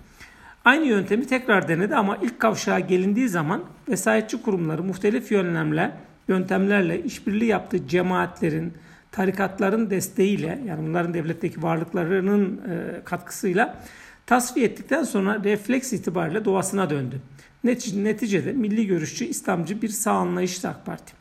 Aynı 0.66 0.86
yöntemi 0.86 1.28
tekrar 1.28 1.68
denedi 1.68 1.96
ama 1.96 2.18
ilk 2.22 2.40
kavşağa 2.40 2.80
gelindiği 2.80 3.30
zaman 3.30 3.64
vesayetçi 3.90 4.42
kurumları 4.42 4.84
muhtelif 4.84 5.32
yönlemle, 5.32 5.92
yöntemlerle 6.32 7.04
işbirliği 7.04 7.46
yaptığı 7.46 7.88
cemaatlerin, 7.88 8.74
tarikatların 9.12 9.90
desteğiyle 9.90 10.62
yani 10.66 10.88
bunların 10.88 11.14
devletteki 11.14 11.64
varlıklarının 11.64 12.58
e, 12.58 13.04
katkısıyla 13.06 13.84
tasfiye 14.26 14.66
ettikten 14.66 15.04
sonra 15.04 15.44
refleks 15.44 15.94
itibariyle 15.94 16.46
doğasına 16.46 16.90
döndü. 16.90 17.22
Neticede 17.64 18.52
milli 18.52 18.88
görüşçü, 18.88 19.26
İslamcı 19.26 19.82
bir 19.82 19.90
sağ 19.90 20.12
anlayıştı 20.12 20.70
AK 20.70 20.86
Parti. 20.86 21.14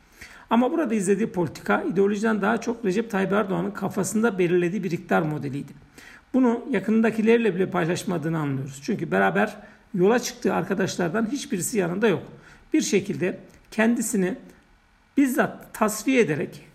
Ama 0.51 0.73
burada 0.73 0.95
izlediği 0.95 1.31
politika 1.31 1.83
ideolojiden 1.83 2.43
daha 2.43 2.61
çok 2.61 2.85
Recep 2.85 3.11
Tayyip 3.11 3.33
Erdoğan'ın 3.33 3.71
kafasında 3.71 4.39
belirlediği 4.39 4.85
bir 4.85 4.91
iktidar 4.91 5.23
modeliydi. 5.23 5.73
Bunu 6.35 6.65
yakındakilerle 6.71 7.55
bile 7.55 7.71
paylaşmadığını 7.71 8.39
anlıyoruz. 8.39 8.81
Çünkü 8.83 9.11
beraber 9.11 9.57
yola 9.95 10.19
çıktığı 10.19 10.55
arkadaşlardan 10.55 11.33
hiçbirisi 11.33 11.79
yanında 11.79 12.09
yok. 12.09 12.23
Bir 12.73 12.81
şekilde 12.81 13.39
kendisini 13.71 14.37
bizzat 15.17 15.75
tasfiye 15.75 16.21
ederek 16.21 16.71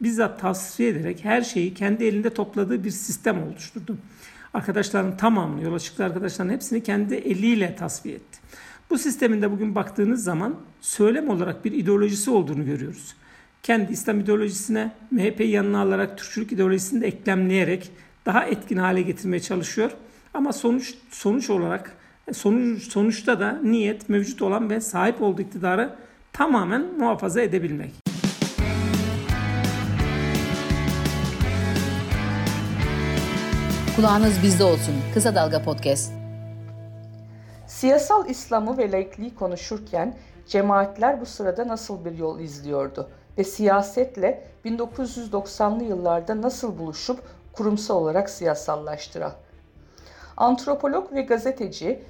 bizzat 0.00 0.40
tasfiye 0.40 0.88
ederek 0.88 1.24
her 1.24 1.42
şeyi 1.42 1.74
kendi 1.74 2.04
elinde 2.04 2.34
topladığı 2.34 2.84
bir 2.84 2.90
sistem 2.90 3.42
oluşturdu. 3.42 3.96
Arkadaşların 4.54 5.16
tamamını, 5.16 5.62
yola 5.62 5.78
çıktığı 5.78 6.04
arkadaşların 6.04 6.52
hepsini 6.52 6.82
kendi 6.82 7.14
eliyle 7.14 7.76
tasfiye 7.76 8.14
etti. 8.14 8.40
Bu 8.90 8.98
sisteminde 8.98 9.50
bugün 9.50 9.74
baktığınız 9.74 10.24
zaman 10.24 10.56
söylem 10.80 11.28
olarak 11.28 11.64
bir 11.64 11.72
ideolojisi 11.72 12.30
olduğunu 12.30 12.64
görüyoruz. 12.64 13.14
Kendi 13.62 13.92
İslam 13.92 14.20
ideolojisine 14.20 14.92
MHP'yi 15.10 15.50
yanına 15.50 15.80
alarak 15.80 16.18
Türkçülük 16.18 16.52
ideolojisini 16.52 17.00
de 17.00 17.06
eklemleyerek 17.06 17.90
daha 18.26 18.44
etkin 18.44 18.76
hale 18.76 19.02
getirmeye 19.02 19.40
çalışıyor. 19.40 19.90
Ama 20.34 20.52
sonuç 20.52 20.94
sonuç 21.10 21.50
olarak 21.50 21.96
sonuç 22.32 22.82
sonuçta 22.82 23.40
da 23.40 23.60
niyet 23.62 24.08
mevcut 24.08 24.42
olan 24.42 24.70
ve 24.70 24.80
sahip 24.80 25.22
olduğu 25.22 25.42
iktidarı 25.42 25.94
tamamen 26.32 26.98
muhafaza 26.98 27.40
edebilmek. 27.40 27.92
Kulağınız 33.96 34.42
bizde 34.42 34.64
olsun. 34.64 34.94
Kısa 35.14 35.34
Dalga 35.34 35.62
Podcast. 35.62 36.12
Siyasal 37.66 38.28
İslam'ı 38.28 38.78
ve 38.78 38.92
laikliği 38.92 39.34
konuşurken 39.34 40.16
cemaatler 40.46 41.20
bu 41.20 41.26
sırada 41.26 41.68
nasıl 41.68 42.04
bir 42.04 42.12
yol 42.12 42.40
izliyordu 42.40 43.10
ve 43.38 43.44
siyasetle 43.44 44.44
1990'lı 44.64 45.84
yıllarda 45.84 46.42
nasıl 46.42 46.78
buluşup 46.78 47.20
kurumsal 47.52 47.96
olarak 47.96 48.30
siyasallaştıran? 48.30 49.32
Antropolog 50.36 51.12
ve 51.12 51.22
gazeteci 51.22 52.02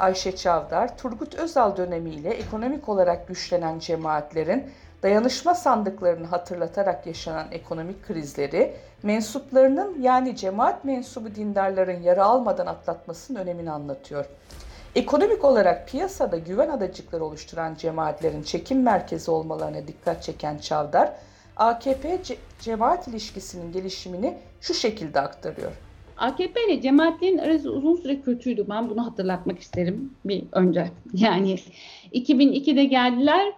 Ayşe 0.00 0.36
Çavdar, 0.36 0.98
Turgut 0.98 1.34
Özal 1.34 1.76
dönemiyle 1.76 2.30
ekonomik 2.30 2.88
olarak 2.88 3.28
güçlenen 3.28 3.78
cemaatlerin 3.78 4.70
dayanışma 5.02 5.54
sandıklarını 5.54 6.26
hatırlatarak 6.26 7.06
yaşanan 7.06 7.46
ekonomik 7.52 8.06
krizleri, 8.06 8.74
mensuplarının 9.02 10.02
yani 10.02 10.36
cemaat 10.36 10.84
mensubu 10.84 11.34
dindarların 11.34 12.02
yara 12.02 12.24
almadan 12.24 12.66
atlatmasının 12.66 13.38
önemini 13.38 13.70
anlatıyor. 13.70 14.24
Ekonomik 14.94 15.44
olarak 15.44 15.88
piyasada 15.88 16.36
güven 16.36 16.68
adacıkları 16.68 17.24
oluşturan 17.24 17.74
cemaatlerin 17.74 18.42
çekim 18.42 18.82
merkezi 18.82 19.30
olmalarına 19.30 19.86
dikkat 19.88 20.22
çeken 20.22 20.58
Çavdar, 20.58 21.12
AKP-cemaat 21.56 23.10
ilişkisinin 23.10 23.72
gelişimini 23.72 24.38
şu 24.60 24.74
şekilde 24.74 25.20
aktarıyor. 25.20 25.72
AKP 26.16 26.60
ile 26.66 26.80
cemaatlerin 26.80 27.38
arası 27.38 27.72
uzun 27.72 27.96
süre 27.96 28.20
kötüydü. 28.20 28.66
Ben 28.68 28.90
bunu 28.90 29.06
hatırlatmak 29.06 29.58
isterim 29.58 30.14
bir 30.24 30.44
önce. 30.52 30.90
Yani 31.14 31.56
2002'de 32.12 32.84
geldiler 32.84 33.52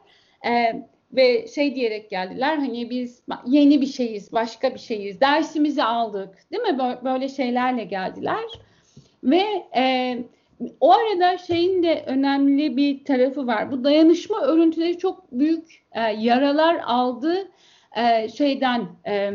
e, 0.47 0.83
ve 1.13 1.47
şey 1.49 1.75
diyerek 1.75 2.11
geldiler 2.11 2.57
hani 2.57 2.91
biz 2.91 3.23
yeni 3.47 3.81
bir 3.81 3.87
şeyiz, 3.87 4.33
başka 4.33 4.75
bir 4.75 4.79
şeyiz, 4.79 5.21
dersimizi 5.21 5.85
aldık 5.85 6.35
değil 6.53 6.63
mi? 6.63 6.79
Böyle 7.05 7.29
şeylerle 7.29 7.85
geldiler. 7.85 8.45
Ve 9.25 9.45
e, 9.77 10.19
o 10.81 10.93
arada 10.93 11.39
şeyin 11.39 11.83
de 11.83 12.05
önemli 12.07 12.77
bir 12.77 13.05
tarafı 13.05 13.47
var. 13.47 13.73
Bu 13.73 13.85
dayanışma 13.85 14.41
örüntüleri 14.41 14.99
çok 14.99 15.33
büyük 15.33 15.85
e, 15.93 16.01
yaralar 16.01 16.81
aldı 16.85 17.49
e, 17.97 18.29
şeyden 18.29 18.89
e, 19.07 19.33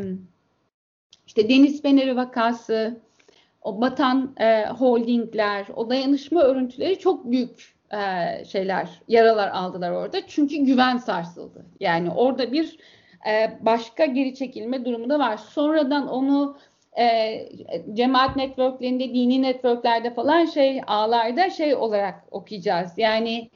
işte 1.28 1.50
Deniz 1.50 1.82
Feneri 1.82 2.16
vakası, 2.16 3.02
o 3.64 3.82
batan 3.82 4.36
e, 4.40 4.66
holdingler, 4.66 5.66
o 5.76 5.90
dayanışma 5.90 6.42
örüntüleri 6.42 7.00
çok 7.00 7.32
büyük 7.32 7.74
e, 7.92 8.46
şeyler, 8.46 8.90
yaralar 9.08 9.48
aldılar 9.48 9.92
orada. 9.92 10.28
Çünkü 10.28 10.58
güven 10.58 10.98
sarsıldı. 10.98 11.66
Yani 11.80 12.12
orada 12.12 12.52
bir 12.52 12.78
e, 13.30 13.52
başka 13.62 14.06
geri 14.06 14.36
çekilme 14.36 14.86
durumu 14.86 15.10
da 15.10 15.20
var. 15.20 15.38
Sonradan 15.38 16.08
onu 16.08 16.58
e, 17.00 17.38
cemaat 17.94 18.36
networklerinde, 18.36 19.14
dini 19.14 19.42
networklerde 19.42 20.14
falan 20.14 20.46
şey 20.46 20.82
ağlarda 20.88 21.50
şey 21.50 21.76
olarak 21.76 22.24
okuyacağız. 22.32 22.92
Yani 22.98 23.50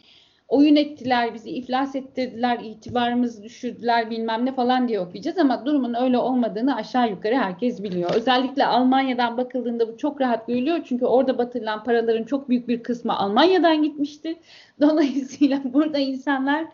oyun 0.47 0.75
ettiler, 0.75 1.33
bizi 1.33 1.49
iflas 1.49 1.95
ettirdiler, 1.95 2.59
itibarımızı 2.63 3.43
düşürdüler 3.43 4.09
bilmem 4.09 4.45
ne 4.45 4.55
falan 4.55 4.87
diye 4.87 4.99
okuyacağız 4.99 5.37
ama 5.37 5.65
durumun 5.65 5.93
öyle 5.93 6.17
olmadığını 6.17 6.75
aşağı 6.75 7.09
yukarı 7.09 7.35
herkes 7.35 7.83
biliyor. 7.83 8.15
Özellikle 8.15 8.65
Almanya'dan 8.65 9.37
bakıldığında 9.37 9.87
bu 9.87 9.97
çok 9.97 10.21
rahat 10.21 10.47
görülüyor 10.47 10.79
çünkü 10.85 11.05
orada 11.05 11.37
batırılan 11.37 11.83
paraların 11.83 12.23
çok 12.23 12.49
büyük 12.49 12.67
bir 12.67 12.83
kısmı 12.83 13.17
Almanya'dan 13.17 13.83
gitmişti. 13.83 14.39
Dolayısıyla 14.81 15.61
burada 15.73 15.97
insanlar 15.97 16.65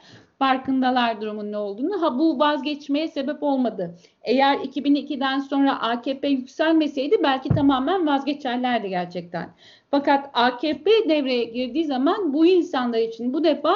farkındalar 0.44 1.22
durumun 1.22 1.52
ne 1.52 1.58
olduğunu. 1.58 2.02
Ha 2.02 2.20
bu 2.20 2.40
vazgeçmeye 2.40 3.08
sebep 3.08 3.44
olmadı. 3.44 3.96
Eğer 4.24 4.58
2002'den 4.58 5.40
sonra 5.40 5.82
AKP 5.82 6.28
yükselmeseydi 6.28 7.24
belki 7.24 7.50
tamamen 7.50 8.08
vazgeçerlerdi 8.08 8.90
gerçekten. 8.90 9.50
Fakat 9.92 10.30
AKP 10.34 10.92
devreye 11.10 11.44
girdiği 11.44 11.86
zaman 11.86 12.34
bu 12.34 12.46
insanlar 12.46 13.00
için 13.00 13.34
bu 13.34 13.44
defa 13.44 13.76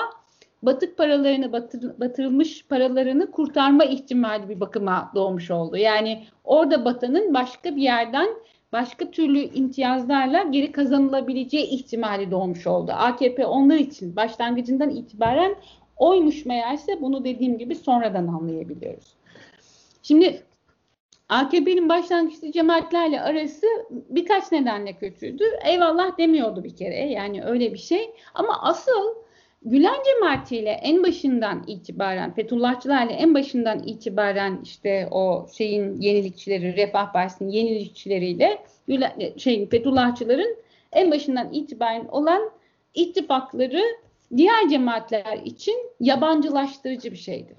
batık 0.63 0.97
paralarını 0.97 1.51
batır, 1.51 1.99
batırılmış 1.99 2.65
paralarını 2.65 3.31
kurtarma 3.31 3.83
ihtimali 3.83 4.49
bir 4.49 4.59
bakıma 4.59 5.11
doğmuş 5.15 5.51
oldu. 5.51 5.77
Yani 5.77 6.23
orada 6.43 6.85
batanın 6.85 7.33
başka 7.33 7.75
bir 7.75 7.81
yerden 7.81 8.27
başka 8.71 9.11
türlü 9.11 9.39
imtiyazlarla 9.39 10.43
geri 10.43 10.71
kazanılabileceği 10.71 11.65
ihtimali 11.65 12.31
doğmuş 12.31 12.67
oldu. 12.67 12.91
AKP 12.95 13.45
onlar 13.45 13.75
için 13.75 14.15
başlangıcından 14.15 14.89
itibaren 14.89 15.55
oymuş 15.97 16.45
meğerse 16.45 17.01
bunu 17.01 17.25
dediğim 17.25 17.57
gibi 17.57 17.75
sonradan 17.75 18.27
anlayabiliyoruz. 18.27 19.13
Şimdi 20.03 20.43
AKP'nin 21.29 21.89
başlangıçta 21.89 22.51
cemaatlerle 22.51 23.21
arası 23.21 23.67
birkaç 23.89 24.51
nedenle 24.51 24.93
kötüydü. 24.93 25.43
Eyvallah 25.65 26.17
demiyordu 26.17 26.63
bir 26.63 26.75
kere 26.75 26.99
yani 26.99 27.43
öyle 27.43 27.73
bir 27.73 27.79
şey. 27.79 28.11
Ama 28.33 28.61
asıl 28.61 29.15
Gülen 29.65 29.95
cemaatiyle 30.05 30.69
en 30.69 31.03
başından 31.03 31.63
itibaren, 31.67 32.33
Fethullahçılarla 32.33 33.11
en 33.11 33.33
başından 33.33 33.83
itibaren 33.83 34.59
işte 34.63 35.07
o 35.11 35.47
şeyin 35.57 36.01
yenilikçileri, 36.01 36.75
Refah 36.75 37.13
Partisi'nin 37.13 37.49
yenilikçileriyle 37.49 38.57
Gülen, 38.87 39.13
şeyin 39.37 39.65
Fethullahçıların 39.65 40.57
en 40.91 41.11
başından 41.11 41.53
itibaren 41.53 42.07
olan 42.07 42.49
ittifakları 42.93 43.83
diğer 44.37 44.69
cemaatler 44.69 45.41
için 45.45 45.75
yabancılaştırıcı 45.99 47.11
bir 47.11 47.17
şeydi. 47.17 47.55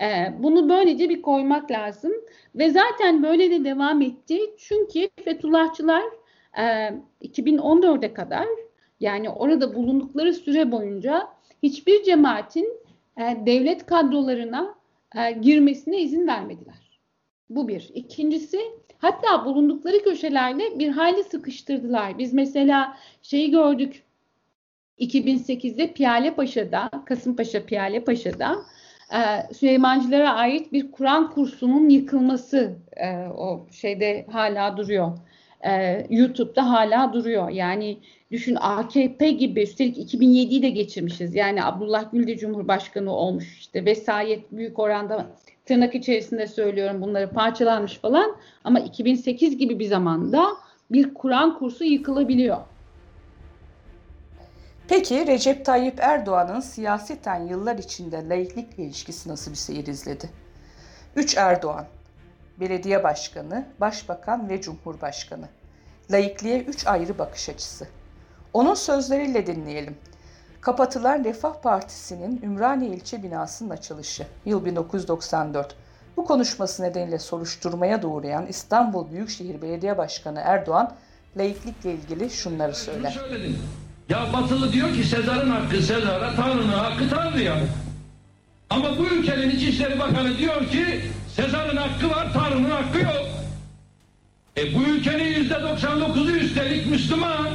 Ee, 0.00 0.34
bunu 0.38 0.68
böylece 0.68 1.08
bir 1.08 1.22
koymak 1.22 1.70
lazım 1.70 2.12
ve 2.54 2.70
zaten 2.70 3.22
böyle 3.22 3.50
de 3.50 3.64
devam 3.64 4.02
etti. 4.02 4.40
Çünkü 4.58 5.08
Fethullahçılar 5.24 6.02
e, 6.58 6.62
2014'e 7.22 8.14
kadar 8.14 8.46
yani 9.00 9.30
orada 9.30 9.74
bulundukları 9.74 10.34
süre 10.34 10.72
boyunca 10.72 11.28
hiçbir 11.62 12.02
cemaatin 12.02 12.68
e, 13.18 13.46
devlet 13.46 13.86
kadrolarına 13.86 14.74
e, 15.16 15.32
girmesine 15.32 16.00
izin 16.00 16.26
vermediler. 16.26 17.00
Bu 17.50 17.68
bir. 17.68 17.90
İkincisi 17.94 18.60
hatta 18.98 19.44
bulundukları 19.44 20.04
köşelerde 20.04 20.78
bir 20.78 20.88
hayli 20.88 21.24
sıkıştırdılar. 21.24 22.18
Biz 22.18 22.32
mesela 22.34 22.96
şeyi 23.22 23.50
gördük 23.50 24.02
2008'de 24.98 25.92
Piyale 25.92 26.34
Paşa'da, 26.34 26.90
Kasımpaşa 27.06 27.64
Piyale 27.64 28.04
Paşa'da 28.04 28.56
e, 29.12 29.54
Süleymancılara 29.54 30.34
ait 30.34 30.72
bir 30.72 30.92
Kur'an 30.92 31.30
kursunun 31.30 31.88
yıkılması 31.88 32.76
e, 32.96 33.16
o 33.26 33.66
şeyde 33.70 34.26
hala 34.32 34.76
duruyor. 34.76 35.18
E, 35.66 36.06
YouTube'da 36.10 36.70
hala 36.70 37.12
duruyor. 37.12 37.48
Yani 37.48 37.98
düşün 38.30 38.56
AKP 38.60 39.30
gibi 39.30 39.62
üstelik 39.62 40.14
2007'yi 40.14 40.62
de 40.62 40.70
geçirmişiz. 40.70 41.34
Yani 41.34 41.64
Abdullah 41.64 42.12
Gül 42.12 42.26
de 42.26 42.36
Cumhurbaşkanı 42.36 43.12
olmuş 43.12 43.58
işte 43.58 43.84
vesayet 43.84 44.52
büyük 44.52 44.78
oranda 44.78 45.26
tırnak 45.66 45.94
içerisinde 45.94 46.46
söylüyorum 46.46 47.02
bunları 47.02 47.30
parçalanmış 47.30 47.98
falan 47.98 48.36
ama 48.64 48.80
2008 48.80 49.58
gibi 49.58 49.78
bir 49.78 49.84
zamanda 49.84 50.46
bir 50.90 51.14
Kur'an 51.14 51.58
kursu 51.58 51.84
yıkılabiliyor. 51.84 52.56
Peki 54.92 55.26
Recep 55.26 55.64
Tayyip 55.64 56.00
Erdoğan'ın 56.00 56.60
siyaseten 56.60 57.46
yıllar 57.46 57.78
içinde 57.78 58.28
laiklikle 58.28 58.82
ilişkisi 58.82 59.28
nasıl 59.28 59.50
bir 59.50 59.56
seyir 59.56 59.86
izledi? 59.86 60.30
3 61.16 61.36
Erdoğan, 61.36 61.86
belediye 62.60 63.04
başkanı, 63.04 63.66
başbakan 63.80 64.48
ve 64.48 64.60
cumhurbaşkanı. 64.60 65.48
Laikliğe 66.10 66.62
3 66.62 66.86
ayrı 66.86 67.18
bakış 67.18 67.48
açısı. 67.48 67.88
Onun 68.52 68.74
sözleriyle 68.74 69.46
dinleyelim. 69.46 69.96
Kapatılan 70.60 71.24
Refah 71.24 71.54
Partisi'nin 71.62 72.42
Ümraniye 72.42 72.90
ilçe 72.90 73.22
binasının 73.22 73.70
açılışı. 73.70 74.26
Yıl 74.44 74.64
1994. 74.64 75.76
Bu 76.16 76.24
konuşması 76.24 76.82
nedeniyle 76.82 77.18
soruşturmaya 77.18 78.02
doğrayan 78.02 78.46
İstanbul 78.46 79.10
Büyükşehir 79.10 79.62
Belediye 79.62 79.98
Başkanı 79.98 80.40
Erdoğan, 80.44 80.94
laiklikle 81.36 81.92
ilgili 81.92 82.30
şunları 82.30 82.74
söyler. 82.74 83.20
Ya 84.08 84.32
Batılı 84.32 84.72
diyor 84.72 84.94
ki 84.94 85.04
Sezar'ın 85.04 85.50
hakkı 85.50 85.82
Sezar'a, 85.82 86.34
Tanrı'nın 86.34 86.72
hakkı 86.72 87.10
Tanrı'ya. 87.10 87.56
Ama 88.70 88.98
bu 88.98 89.06
ülkenin 89.06 89.50
İçişleri 89.50 89.98
Bakanı 89.98 90.38
diyor 90.38 90.70
ki 90.70 91.00
Sezar'ın 91.36 91.76
hakkı 91.76 92.10
var, 92.10 92.32
Tanrı'nın 92.32 92.70
hakkı 92.70 92.98
yok. 92.98 93.28
E 94.56 94.74
bu 94.74 94.82
ülkenin 94.82 95.24
yüzde 95.24 95.54
99'u 95.54 96.30
üstelik 96.30 96.86
Müslüman. 96.86 97.48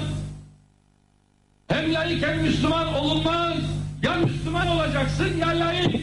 Hem 1.67 1.93
layık 1.93 2.25
hem 2.27 2.41
Müslüman 2.41 2.93
olunmaz. 2.93 3.57
Ya 4.03 4.15
Müslüman 4.15 4.67
olacaksın 4.67 5.37
ya 5.37 5.47
layık. 5.47 5.95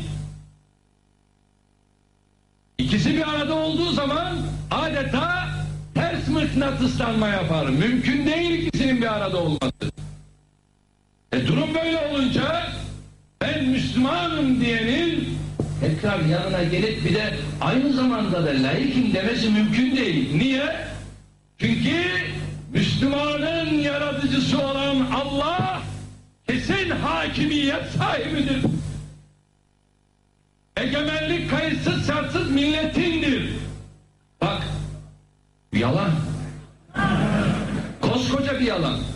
İkisi 2.78 3.16
bir 3.16 3.28
arada 3.28 3.54
olduğu 3.54 3.92
zaman 3.92 4.36
adeta 4.70 5.48
ters 5.94 6.28
mıknatıslanma 6.28 7.28
yapar. 7.28 7.66
Mümkün 7.66 8.26
değil 8.26 8.50
ikisinin 8.66 9.02
bir 9.02 9.14
arada 9.14 9.36
olması. 9.38 9.73
E 11.34 11.46
durum 11.46 11.74
böyle 11.74 11.98
olunca 11.98 12.66
ben 13.40 13.64
Müslümanım 13.64 14.60
diyenin 14.60 15.38
tekrar 15.80 16.20
yanına 16.20 16.64
gelip 16.64 17.04
bir 17.04 17.14
de 17.14 17.34
aynı 17.60 17.92
zamanda 17.92 18.46
da 18.46 18.62
layıkım 18.62 19.14
demesi 19.14 19.50
mümkün 19.50 19.96
değil. 19.96 20.36
Niye? 20.36 20.76
Çünkü 21.58 22.04
Müslümanın 22.72 23.74
yaratıcısı 23.74 24.60
olan 24.60 24.96
Allah 25.14 25.82
kesin 26.48 26.90
hakimiyet 26.90 27.86
sahibidir. 27.98 28.62
Egemenlik 30.76 31.50
kayıtsız 31.50 32.06
şartsız 32.06 32.50
milletindir. 32.50 33.50
Bak 34.40 34.62
yalan. 35.72 36.10
Koskoca 38.00 38.60
bir 38.60 38.66
yalan. 38.66 39.13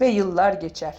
Ve 0.00 0.06
yıllar 0.06 0.52
geçer. 0.52 0.94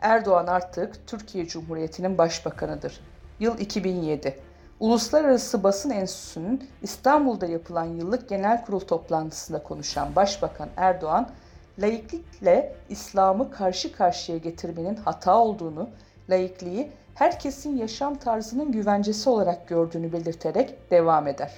Erdoğan 0.00 0.46
artık 0.46 1.06
Türkiye 1.06 1.46
Cumhuriyeti'nin 1.46 2.18
başbakanıdır. 2.18 3.00
Yıl 3.40 3.58
2007. 3.58 4.38
Uluslararası 4.80 5.62
Basın 5.62 5.90
Enstitüsü'nün 5.90 6.70
İstanbul'da 6.82 7.46
yapılan 7.46 7.84
yıllık 7.84 8.28
genel 8.28 8.64
kurul 8.64 8.80
toplantısında 8.80 9.62
konuşan 9.62 10.16
Başbakan 10.16 10.68
Erdoğan, 10.76 11.30
laiklikle 11.78 12.76
İslam'ı 12.88 13.50
karşı 13.50 13.92
karşıya 13.92 14.38
getirmenin 14.38 14.96
hata 14.96 15.38
olduğunu, 15.38 15.90
laikliği 16.30 16.90
herkesin 17.14 17.76
yaşam 17.76 18.14
tarzının 18.14 18.72
güvencesi 18.72 19.30
olarak 19.30 19.68
gördüğünü 19.68 20.12
belirterek 20.12 20.90
devam 20.90 21.28
eder. 21.28 21.52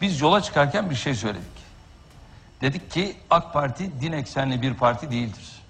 Biz 0.00 0.20
yola 0.20 0.40
çıkarken 0.40 0.90
bir 0.90 0.94
şey 0.94 1.14
söyledik. 1.14 1.61
Dedik 2.62 2.90
ki 2.90 3.16
AK 3.30 3.52
Parti 3.52 4.00
din 4.00 4.12
eksenli 4.12 4.62
bir 4.62 4.74
parti 4.74 5.10
değildir. 5.10 5.62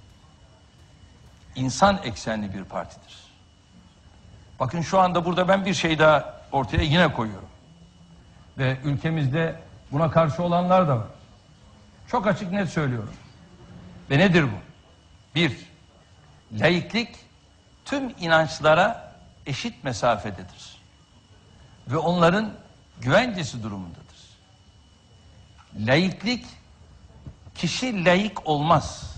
İnsan 1.55 2.01
eksenli 2.05 2.55
bir 2.55 2.65
partidir. 2.65 3.25
Bakın 4.61 4.81
şu 4.81 5.01
anda 5.01 5.25
burada 5.25 5.49
ben 5.49 5.67
bir 5.67 5.75
şey 5.75 5.99
daha 5.99 6.43
ortaya 6.53 6.83
yine 6.83 7.13
koyuyorum. 7.13 7.49
Ve 8.59 8.77
ülkemizde 8.85 9.57
buna 9.93 10.11
karşı 10.11 10.43
olanlar 10.43 10.89
da 10.89 10.97
var. 10.97 11.07
Çok 12.09 12.27
açık 12.27 12.53
net 12.53 12.69
söylüyorum. 12.69 13.15
Ve 14.11 14.19
nedir 14.19 14.45
bu? 14.45 14.57
Bir, 15.35 15.57
laiklik 16.53 17.17
tüm 17.85 18.15
inançlara 18.21 19.15
eşit 19.47 19.85
mesafededir. 19.85 20.79
Ve 21.89 21.97
onların 21.97 22.51
güvencesi 23.01 23.63
durumundadır. 23.63 24.03
Laiklik 25.79 26.47
kişi 27.55 28.05
layık 28.05 28.47
olmaz. 28.49 29.13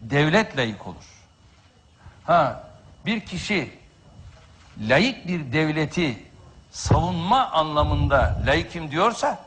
Devlet 0.00 0.56
layık 0.56 0.86
olur. 0.86 1.24
Ha, 2.24 2.64
bir 3.06 3.20
kişi 3.20 3.78
layık 4.80 5.28
bir 5.28 5.52
devleti 5.52 6.22
savunma 6.70 7.50
anlamında 7.50 8.42
layıkim 8.46 8.90
diyorsa 8.90 9.38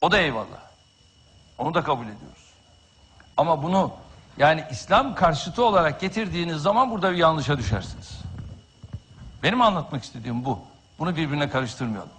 o 0.00 0.12
da 0.12 0.18
eyvallah. 0.18 0.64
Onu 1.58 1.74
da 1.74 1.84
kabul 1.84 2.04
ediyoruz. 2.04 2.44
Ama 3.36 3.62
bunu 3.62 3.92
yani 4.38 4.64
İslam 4.70 5.14
karşıtı 5.14 5.64
olarak 5.64 6.00
getirdiğiniz 6.00 6.62
zaman 6.62 6.90
burada 6.90 7.12
bir 7.12 7.16
yanlışa 7.16 7.58
düşersiniz. 7.58 8.20
Benim 9.42 9.62
anlatmak 9.62 10.04
istediğim 10.04 10.44
bu. 10.44 10.58
Bunu 10.98 11.16
birbirine 11.16 11.50
karıştırmayalım. 11.50 12.10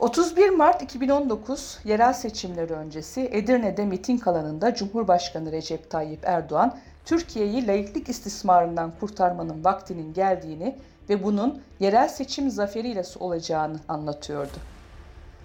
31 0.00 0.50
Mart 0.50 0.82
2019 0.82 1.78
yerel 1.84 2.12
seçimleri 2.12 2.72
öncesi 2.72 3.28
Edirne'de 3.32 3.84
miting 3.84 4.28
alanında 4.28 4.74
Cumhurbaşkanı 4.74 5.52
Recep 5.52 5.90
Tayyip 5.90 6.20
Erdoğan 6.22 6.78
Türkiye'yi 7.04 7.66
laiklik 7.66 8.08
istismarından 8.08 8.92
kurtarmanın 9.00 9.64
vaktinin 9.64 10.14
geldiğini 10.14 10.78
ve 11.08 11.24
bunun 11.24 11.62
yerel 11.80 12.08
seçim 12.08 12.50
zaferiyle 12.50 13.02
olacağını 13.20 13.80
anlatıyordu. 13.88 14.56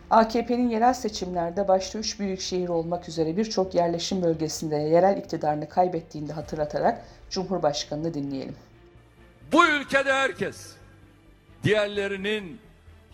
AKP'nin 0.10 0.70
yerel 0.70 0.94
seçimlerde 0.94 1.68
başta 1.68 2.00
üç 2.00 2.20
büyük 2.20 2.42
şehir 2.42 2.70
olmak 2.70 3.10
üzere 3.10 3.38
birçok 3.38 3.76
yerleşim 3.76 4.22
bölgesinde 4.22 4.76
yerel 4.76 5.18
iktidarını 5.18 5.70
kaybettiğini 5.70 6.32
hatırlatarak 6.32 7.06
Cumhurbaşkanı'nı 7.30 8.14
dinleyelim. 8.14 8.56
Bu 9.52 9.68
ülkede 9.68 10.14
herkes 10.14 10.68
diğerlerinin 11.64 12.65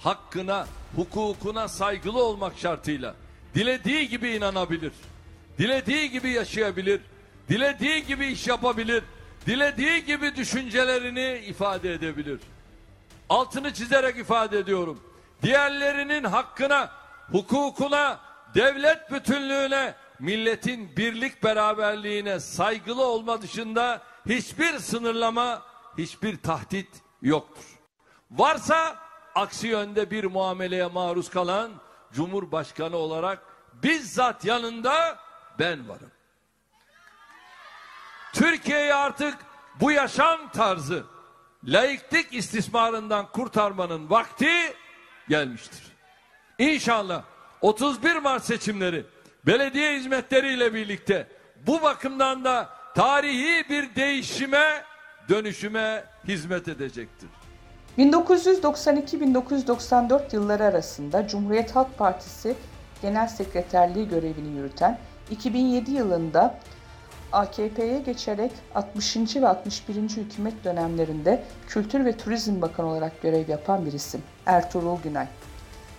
hakkına, 0.04 0.68
hukukuna 0.96 1.68
saygılı 1.68 2.24
olmak 2.24 2.58
şartıyla 2.58 3.16
dilediği 3.56 4.10
gibi 4.10 4.32
inanabilir. 4.32 4.94
Dilediği 5.58 6.12
gibi 6.12 6.30
yaşayabilir. 6.30 7.02
Dilediği 7.50 8.06
gibi 8.06 8.28
iş 8.28 8.48
yapabilir. 8.48 9.04
Dilediği 9.46 10.06
gibi 10.06 10.36
düşüncelerini 10.36 11.46
ifade 11.46 11.94
edebilir. 11.94 12.40
Altını 13.30 13.74
çizerek 13.74 14.18
ifade 14.18 14.60
ediyorum. 14.60 15.00
Diğerlerinin 15.44 16.24
hakkına, 16.24 16.92
hukukuna, 17.32 18.20
devlet 18.56 19.12
bütünlüğüne, 19.12 19.94
milletin 20.20 20.98
birlik 20.98 21.44
beraberliğine 21.44 22.40
saygılı 22.40 23.06
olma 23.06 23.42
dışında 23.42 24.02
hiçbir 24.30 24.80
sınırlama, 24.80 25.62
hiçbir 25.98 26.38
tahdit 26.38 26.90
yoktur. 27.22 27.66
Varsa 28.32 29.11
aksi 29.36 29.67
yönde 29.67 30.12
bir 30.12 30.24
muameleye 30.24 30.88
maruz 30.88 31.30
kalan 31.30 31.72
Cumhurbaşkanı 32.13 32.98
olarak 32.98 33.39
bizzat 33.84 34.46
yanında 34.46 35.20
ben 35.60 35.89
varım. 35.89 36.12
Türkiye'yi 38.34 38.94
artık 38.94 39.38
bu 39.80 39.91
yaşam 39.91 40.52
tarzı 40.52 41.04
laiklik 41.63 42.34
istismarından 42.34 43.32
kurtarmanın 43.32 44.10
vakti 44.10 44.74
gelmiştir. 45.30 45.84
İnşallah 46.60 47.24
31 47.62 48.15
Mart 48.15 48.46
seçimleri 48.46 49.06
belediye 49.46 50.00
hizmetleriyle 50.00 50.74
birlikte 50.74 51.28
bu 51.67 51.82
bakımdan 51.82 52.44
da 52.44 52.70
tarihi 52.96 53.70
bir 53.70 53.96
değişime, 53.96 54.84
dönüşüme 55.30 56.06
hizmet 56.28 56.67
edecektir. 56.67 57.30
1992-1994 58.02 60.36
yılları 60.36 60.64
arasında 60.64 61.28
Cumhuriyet 61.28 61.76
Halk 61.76 61.98
Partisi 61.98 62.56
Genel 63.02 63.28
Sekreterliği 63.28 64.10
görevini 64.10 64.58
yürüten, 64.58 64.98
2007 65.32 65.92
yılında 65.92 66.60
AKP'ye 67.32 68.00
geçerek 68.00 68.52
60. 68.76 69.36
ve 69.36 69.48
61. 69.48 69.96
hükümet 69.96 70.64
dönemlerinde 70.64 71.44
Kültür 71.68 72.06
ve 72.06 72.18
Turizm 72.18 72.62
Bakanı 72.62 72.88
olarak 72.88 73.22
görev 73.22 73.50
yapan 73.50 73.86
bir 73.86 73.94
isim 73.94 74.22
Ertuğrul 74.46 74.98
Günay. 75.04 75.28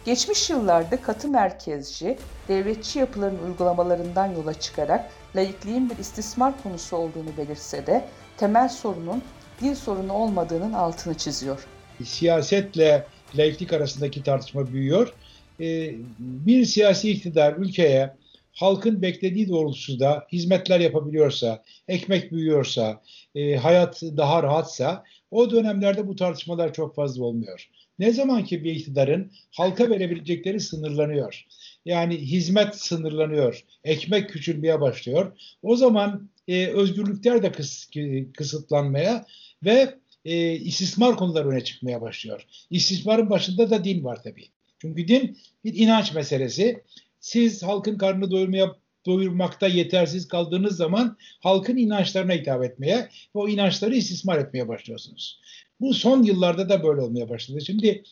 Geçmiş 0.05 0.51
yıllarda 0.51 1.03
katı 1.03 1.29
merkezci, 1.29 2.19
devletçi 2.49 2.99
yapıların 2.99 3.39
uygulamalarından 3.47 4.27
yola 4.27 4.55
çıkarak 4.55 5.11
laikliğin 5.37 5.91
bir 5.91 5.99
istismar 5.99 6.63
konusu 6.63 6.97
olduğunu 6.97 7.37
belirse 7.39 7.87
de 7.87 8.05
temel 8.37 8.69
sorunun 8.69 9.23
dil 9.61 9.75
sorunu 9.75 10.13
olmadığının 10.13 10.73
altını 10.73 11.15
çiziyor. 11.15 11.67
Siyasetle 12.05 13.07
laiklik 13.39 13.73
arasındaki 13.73 14.23
tartışma 14.23 14.73
büyüyor. 14.73 15.15
Ee, 15.61 15.95
bir 16.19 16.65
siyasi 16.65 17.11
iktidar 17.11 17.57
ülkeye 17.57 18.11
halkın 18.53 19.03
beklediği 19.03 19.49
doğrultusunda 19.49 20.27
hizmetler 20.33 20.81
yapabiliyorsa, 20.81 21.63
ekmek 21.89 22.33
büyüyorsa, 22.33 23.03
e, 23.35 23.57
hayat 23.57 24.03
daha 24.03 24.43
rahatsa 24.43 25.05
o 25.31 25.51
dönemlerde 25.51 26.09
bu 26.09 26.17
tartışmalar 26.17 26.73
çok 26.73 26.95
fazla 26.95 27.25
olmuyor. 27.25 27.69
Ne 27.99 28.13
zaman 28.13 28.45
ki 28.45 28.65
bir 28.65 28.73
iktidarın 28.73 29.33
halka 29.51 29.91
verebilecekleri 29.91 30.61
sınırlanıyor. 30.61 31.47
Yani 31.85 32.17
hizmet 32.17 32.75
sınırlanıyor, 32.75 33.65
ekmek 33.85 34.31
küçülmeye 34.31 34.81
başlıyor. 34.81 35.33
O 35.63 35.77
zaman 35.77 36.31
e, 36.49 36.67
özgürlükler 36.67 37.43
de 37.43 37.53
kıs, 37.53 37.91
kısıtlanmaya 38.37 39.27
ve 39.65 39.95
e, 40.25 40.53
istismar 40.53 41.17
konuları 41.17 41.49
öne 41.49 41.65
çıkmaya 41.65 42.01
başlıyor. 42.01 42.47
İstismarın 42.71 43.31
başında 43.31 43.71
da 43.71 43.85
din 43.85 44.05
var 44.05 44.23
tabii. 44.23 44.47
Çünkü 44.79 45.09
din 45.09 45.39
bir 45.65 45.75
inanç 45.75 46.15
meselesi. 46.15 46.83
Siz 47.21 47.63
halkın 47.63 47.99
karnını 47.99 48.31
doyurmaya 48.31 48.77
doyurmakta 49.07 49.67
yetersiz 49.67 50.29
kaldığınız 50.29 50.77
zaman 50.77 51.17
halkın 51.41 51.77
inançlarına 51.77 52.33
hitap 52.33 52.65
etmeye 52.65 52.97
ve 53.37 53.39
o 53.39 53.49
inançları 53.49 53.95
istismar 53.95 54.39
etmeye 54.39 54.69
başlıyorsunuz. 54.69 55.41
Bu 55.81 55.95
son 55.95 56.23
yıllarda 56.23 56.69
da 56.69 56.85
böyle 56.85 57.01
olmaya 57.01 57.29
başladı. 57.29 57.61
Şimdi 57.67 58.03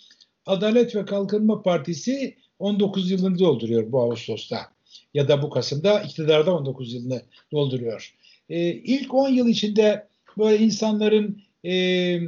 Adalet 0.47 0.97
ve 0.97 1.05
Kalkınma 1.05 1.63
Partisi 1.63 2.37
19 2.59 3.11
yılını 3.11 3.39
dolduruyor 3.39 3.93
bu 3.93 4.01
Ağustos'ta 4.01 4.59
ya 5.15 5.29
da 5.29 5.43
bu 5.43 5.51
Kasım'da 5.51 6.01
iktidarda 6.01 6.55
19 6.55 6.95
yılını 6.95 7.23
dolduruyor. 7.53 8.15
Ee, 8.49 8.69
ilk 8.71 9.15
10 9.15 9.29
yıl 9.29 9.49
içinde 9.49 10.09
böyle 10.39 10.65
insanların 10.65 11.43
e, 11.65 12.21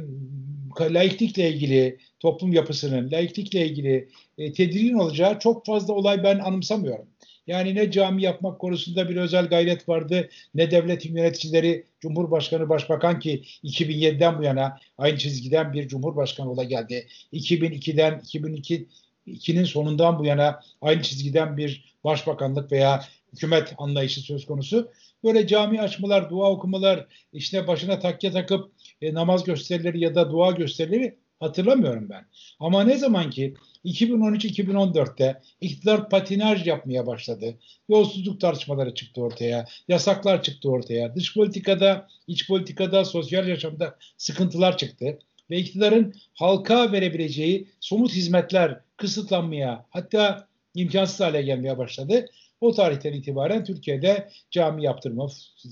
laiklikle 0.81 1.49
ilgili, 1.49 1.97
toplum 2.19 2.53
yapısının 2.53 3.11
laiklikle 3.11 3.67
ilgili 3.67 4.09
e, 4.37 4.53
tedirgin 4.53 4.93
olacağı 4.93 5.39
çok 5.39 5.65
fazla 5.65 5.93
olay 5.93 6.23
ben 6.23 6.39
anımsamıyorum. 6.39 7.07
Yani 7.47 7.75
ne 7.75 7.91
cami 7.91 8.23
yapmak 8.23 8.59
konusunda 8.59 9.09
bir 9.09 9.15
özel 9.15 9.47
gayret 9.47 9.89
vardı, 9.89 10.29
ne 10.55 10.71
devletin 10.71 11.15
yöneticileri, 11.15 11.85
Cumhurbaşkanı, 12.01 12.69
Başbakan 12.69 13.19
ki 13.19 13.43
2007'den 13.63 14.39
bu 14.39 14.43
yana 14.43 14.79
aynı 14.97 15.17
çizgiden 15.17 15.73
bir 15.73 15.87
Cumhurbaşkanı 15.87 16.51
ola 16.51 16.63
geldi. 16.63 17.07
2002'den 17.33 18.19
2002 18.19 18.87
2002'nin 19.27 19.63
sonundan 19.63 20.19
bu 20.19 20.25
yana 20.25 20.59
aynı 20.81 21.01
çizgiden 21.01 21.57
bir 21.57 21.95
başbakanlık 22.03 22.71
veya 22.71 23.05
hükümet 23.33 23.73
anlayışı 23.77 24.21
söz 24.21 24.45
konusu. 24.45 24.91
Böyle 25.23 25.47
cami 25.47 25.81
açmalar, 25.81 26.29
dua 26.29 26.49
okumalar, 26.49 27.07
işte 27.33 27.67
başına 27.67 27.99
takke 27.99 28.31
takıp 28.31 28.71
e, 29.01 29.13
namaz 29.13 29.43
gösterileri 29.43 29.99
ya 29.99 30.15
da 30.15 30.31
dua 30.31 30.51
gösterileri 30.51 31.17
hatırlamıyorum 31.39 32.09
ben. 32.09 32.25
Ama 32.59 32.83
ne 32.83 32.97
zaman 32.97 33.29
ki 33.29 33.53
2013-2014'te 33.85 35.41
iktidar 35.61 36.09
patinaj 36.09 36.67
yapmaya 36.67 37.07
başladı. 37.07 37.59
Yolsuzluk 37.89 38.41
tartışmaları 38.41 38.93
çıktı 38.93 39.21
ortaya, 39.21 39.65
yasaklar 39.87 40.43
çıktı 40.43 40.69
ortaya, 40.69 41.15
dış 41.15 41.33
politikada, 41.33 42.07
iç 42.27 42.47
politikada, 42.47 43.05
sosyal 43.05 43.47
yaşamda 43.47 43.97
sıkıntılar 44.17 44.77
çıktı. 44.77 45.19
Ve 45.49 45.57
iktidarın 45.57 46.13
halka 46.33 46.91
verebileceği 46.91 47.67
somut 47.79 48.11
hizmetler 48.11 48.79
kısıtlanmaya 48.97 49.85
hatta 49.89 50.47
imkansız 50.75 51.19
hale 51.19 51.41
gelmeye 51.41 51.77
başladı. 51.77 52.25
O 52.63 52.71
tarihten 52.71 53.13
itibaren 53.13 53.63
Türkiye'de 53.63 54.29
cami 54.51 54.83
yaptırma 54.83 55.27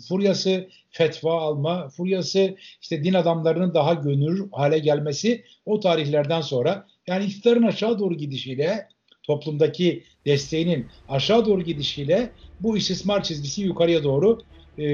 furyası, 0.08 0.68
fetva 0.90 1.42
alma 1.42 1.90
furyası, 1.90 2.56
işte 2.82 3.04
din 3.04 3.14
adamlarının 3.14 3.74
daha 3.74 3.94
gönül 3.94 4.50
hale 4.52 4.80
gelmesi 4.80 5.44
o 5.66 5.80
tarihlerden 5.80 6.42
sonra 6.42 6.88
yani 7.08 7.26
iktidarın 7.26 7.64
aşağı 7.64 8.00
doğru 8.00 8.14
gidişiyle 8.14 8.88
toplumdaki 9.24 10.04
desteğinin 10.26 10.88
aşağı 11.10 11.46
doğru 11.46 11.62
gidişiyle 11.62 12.30
bu 12.60 12.78
istismar 12.78 13.24
çizgisi 13.24 13.62
yukarıya 13.62 14.04
doğru 14.04 14.42
e, 14.78 14.86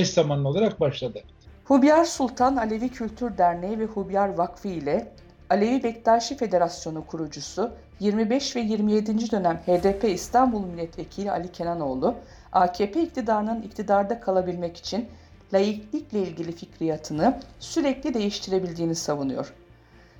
eş 0.00 0.08
zamanlı 0.08 0.48
olarak 0.48 0.80
başladı. 0.80 1.22
Hubyar 1.64 2.04
Sultan 2.04 2.56
Alevi 2.56 2.88
Kültür 2.88 3.38
Derneği 3.38 3.78
ve 3.78 3.84
Hubyar 3.84 4.28
Vakfı 4.28 4.68
ile 4.68 5.12
Alevi 5.50 5.82
Bektaşi 5.82 6.36
Federasyonu 6.36 7.06
kurucusu 7.06 7.70
25 8.00 8.56
ve 8.56 8.60
27. 8.60 9.30
dönem 9.30 9.56
HDP 9.66 10.04
İstanbul 10.04 10.66
Milletvekili 10.66 11.30
Ali 11.30 11.52
Kenanoğlu, 11.52 12.14
AKP 12.52 13.02
iktidarının 13.02 13.62
iktidarda 13.62 14.20
kalabilmek 14.20 14.76
için 14.76 15.06
laiklikle 15.54 16.18
ilgili 16.18 16.52
fikriyatını 16.52 17.40
sürekli 17.60 18.14
değiştirebildiğini 18.14 18.94
savunuyor. 18.94 19.52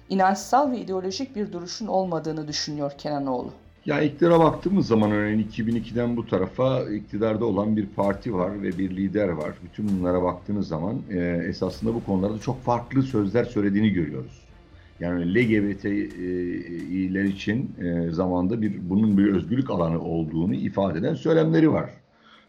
İnançsal 0.09 0.71
ve 0.71 0.79
ideolojik 0.79 1.37
bir 1.37 1.53
duruşun 1.53 1.87
olmadığını 1.87 2.49
düşünüyor 2.49 2.93
Kenanoğlu. 2.99 3.51
Ya 3.87 4.01
iktidara 4.01 4.39
baktığımız 4.39 4.87
zaman 4.87 5.11
örneğin 5.11 5.49
2002'den 5.49 6.17
bu 6.17 6.27
tarafa 6.27 6.83
iktidarda 6.83 7.45
olan 7.45 7.77
bir 7.77 7.87
parti 7.87 8.35
var 8.35 8.63
ve 8.63 8.79
bir 8.79 8.97
lider 8.97 9.29
var. 9.29 9.53
Bütün 9.65 9.89
bunlara 9.89 10.23
baktığınız 10.23 10.69
zaman 10.69 11.03
e, 11.11 11.45
esasında 11.49 11.95
bu 11.95 12.05
konularda 12.05 12.39
çok 12.39 12.63
farklı 12.63 13.03
sözler 13.03 13.45
söylediğini 13.45 13.91
görüyoruz. 13.91 14.46
Yani 15.01 15.35
LGBT'ler 15.35 17.25
için 17.25 17.71
e, 17.81 18.11
zamanda 18.11 18.63
bir 18.63 18.91
bunun 18.91 19.19
bir 19.19 19.35
özgürlük 19.35 19.71
alanı 19.71 20.03
olduğunu 20.03 20.55
ifade 20.55 20.99
eden 20.99 21.15
söylemleri 21.15 21.73
var. 21.73 21.91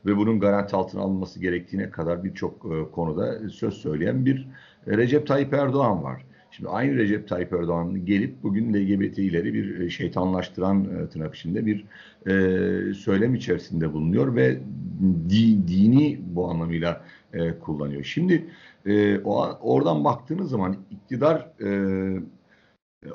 Ve 0.05 0.17
bunun 0.17 0.39
garanti 0.39 0.75
altına 0.75 1.01
alınması 1.01 1.39
gerektiğine 1.39 1.89
kadar 1.89 2.23
birçok 2.23 2.65
e, 2.65 2.91
konuda 2.91 3.49
söz 3.49 3.73
söyleyen 3.73 4.25
bir 4.25 4.47
Recep 4.87 5.27
Tayyip 5.27 5.53
Erdoğan 5.53 6.03
var. 6.03 6.21
Şimdi 6.51 6.69
aynı 6.69 6.95
Recep 6.95 7.27
Tayyip 7.27 7.53
Erdoğan 7.53 8.05
gelip 8.05 8.43
bugün 8.43 8.73
LGBT'leri 8.73 9.53
bir 9.53 9.79
e, 9.79 9.89
şeytanlaştıran 9.89 10.85
e, 10.85 11.09
tırnak 11.09 11.35
içinde 11.35 11.65
bir 11.65 11.85
e, 12.27 12.93
söylem 12.93 13.35
içerisinde 13.35 13.93
bulunuyor 13.93 14.35
ve 14.35 14.59
di, 15.29 15.67
dini 15.67 16.19
bu 16.35 16.49
anlamıyla 16.49 17.01
e, 17.33 17.59
kullanıyor. 17.59 18.03
Şimdi 18.03 18.45
e, 18.85 19.19
oradan 19.61 20.03
baktığınız 20.03 20.49
zaman 20.49 20.75
iktidar 20.91 21.47
e, 21.61 21.69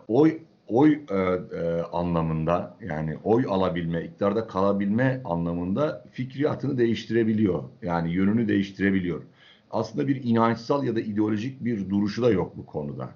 oy 0.08 0.38
oy 0.68 1.00
e, 1.10 1.14
e, 1.14 1.82
anlamında 1.92 2.76
yani 2.80 3.16
oy 3.24 3.44
alabilme, 3.48 4.04
iktidarda 4.04 4.46
kalabilme 4.46 5.20
anlamında 5.24 6.04
fikriyatını 6.12 6.78
değiştirebiliyor. 6.78 7.62
Yani 7.82 8.12
yönünü 8.12 8.48
değiştirebiliyor. 8.48 9.22
Aslında 9.70 10.08
bir 10.08 10.24
inançsal 10.24 10.84
ya 10.84 10.96
da 10.96 11.00
ideolojik 11.00 11.64
bir 11.64 11.90
duruşu 11.90 12.22
da 12.22 12.30
yok 12.30 12.56
bu 12.56 12.66
konuda. 12.66 13.10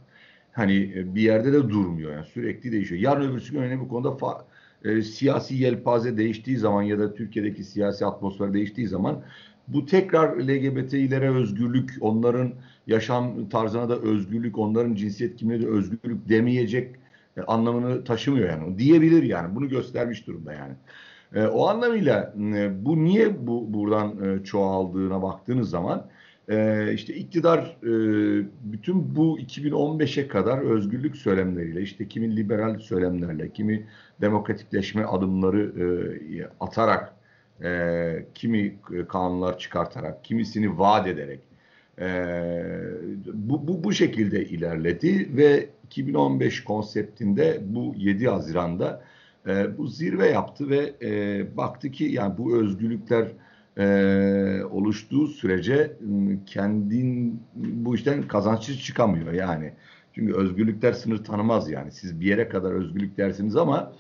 Hani 0.53 0.93
e, 0.97 1.15
bir 1.15 1.23
yerde 1.23 1.53
de 1.53 1.69
durmuyor 1.69 2.13
yani 2.13 2.27
sürekli 2.27 2.73
değişiyor. 2.73 3.01
Yarın 3.01 3.31
öbürsü 3.31 3.53
gün 3.53 3.63
önemli 3.63 3.81
bu 3.81 3.89
konuda 3.89 4.17
fa, 4.17 4.45
e, 4.85 5.03
siyasi 5.03 5.55
yelpaze 5.55 6.17
değiştiği 6.17 6.57
zaman 6.57 6.83
ya 6.83 6.99
da 6.99 7.15
Türkiye'deki 7.15 7.65
siyasi 7.65 8.07
atmosfer 8.07 8.55
değiştiği 8.55 8.89
zaman 8.89 9.23
bu 9.69 9.87
tekrar 9.87 10.37
LGBT'lere 10.37 11.31
özgürlük, 11.31 11.95
onların 12.01 12.53
yaşam 12.87 13.49
tarzına 13.49 13.89
da 13.89 13.99
özgürlük, 13.99 14.59
onların 14.59 14.95
cinsiyet 14.95 15.37
kimliğine 15.37 15.65
de 15.65 15.69
özgürlük 15.69 16.29
demeyecek 16.29 16.97
e, 17.37 17.43
anlamını 17.43 18.05
taşımıyor 18.05 18.49
yani. 18.49 18.79
Diyebilir 18.79 19.23
yani. 19.23 19.55
Bunu 19.55 19.69
göstermiş 19.69 20.27
durumda 20.27 20.53
yani. 20.53 20.75
E, 21.35 21.47
o 21.47 21.67
anlamıyla 21.67 22.35
e, 22.55 22.85
bu 22.85 23.05
niye 23.05 23.47
bu 23.47 23.75
buradan 23.75 24.43
çoğaldığına 24.43 25.23
baktığınız 25.23 25.71
zaman 25.71 26.07
işte 26.95 27.15
iktidar 27.15 27.77
bütün 28.65 29.17
bu 29.17 29.39
2015'e 29.39 30.29
kadar 30.29 30.59
özgürlük 30.59 31.17
söylemleriyle 31.17 31.83
işte 31.83 32.09
kimi 32.09 32.37
liberal 32.37 32.79
söylemlerle 32.79 33.53
kimi 33.53 33.87
demokratikleşme 34.21 35.05
adımları 35.05 35.73
atarak 36.61 37.16
e, 37.63 38.27
kimi 38.35 38.77
kanunlar 39.09 39.59
çıkartarak 39.59 40.25
kimisini 40.25 40.79
vaat 40.79 41.07
ederek 41.07 41.41
e, 42.01 42.07
bu, 43.35 43.69
bu, 43.69 43.85
bu 43.85 43.93
şekilde 43.93 44.45
ilerledi 44.45 45.37
ve 45.37 45.69
2015 45.85 46.65
konseptinde 46.65 47.61
bu 47.63 47.95
7 47.97 48.29
Haziran'da 48.29 49.03
e, 49.47 49.79
bu 49.79 49.87
zirve 49.87 50.29
yaptı 50.29 50.71
ve 50.71 50.93
e, 51.03 51.57
baktı 51.57 51.91
ki 51.91 52.05
yani 52.05 52.39
bu 52.39 52.57
özgürlükler 52.57 53.29
e, 53.79 54.65
oluştuğu 54.65 55.27
sürece 55.27 55.93
kendin 56.47 57.41
bu 57.55 57.95
işten 57.95 58.29
kazançlı 58.29 58.75
çıkamıyor 58.75 59.33
yani. 59.33 59.73
Çünkü 60.13 60.35
özgürlükler 60.35 60.93
sınır 60.93 61.25
tanımaz 61.25 61.71
yani. 61.71 61.93
Siz 61.93 62.21
bir 62.21 62.27
yere 62.27 62.49
kadar 62.49 62.73
özgürlük 62.73 63.17
dersiniz 63.17 63.57
ama 63.57 63.93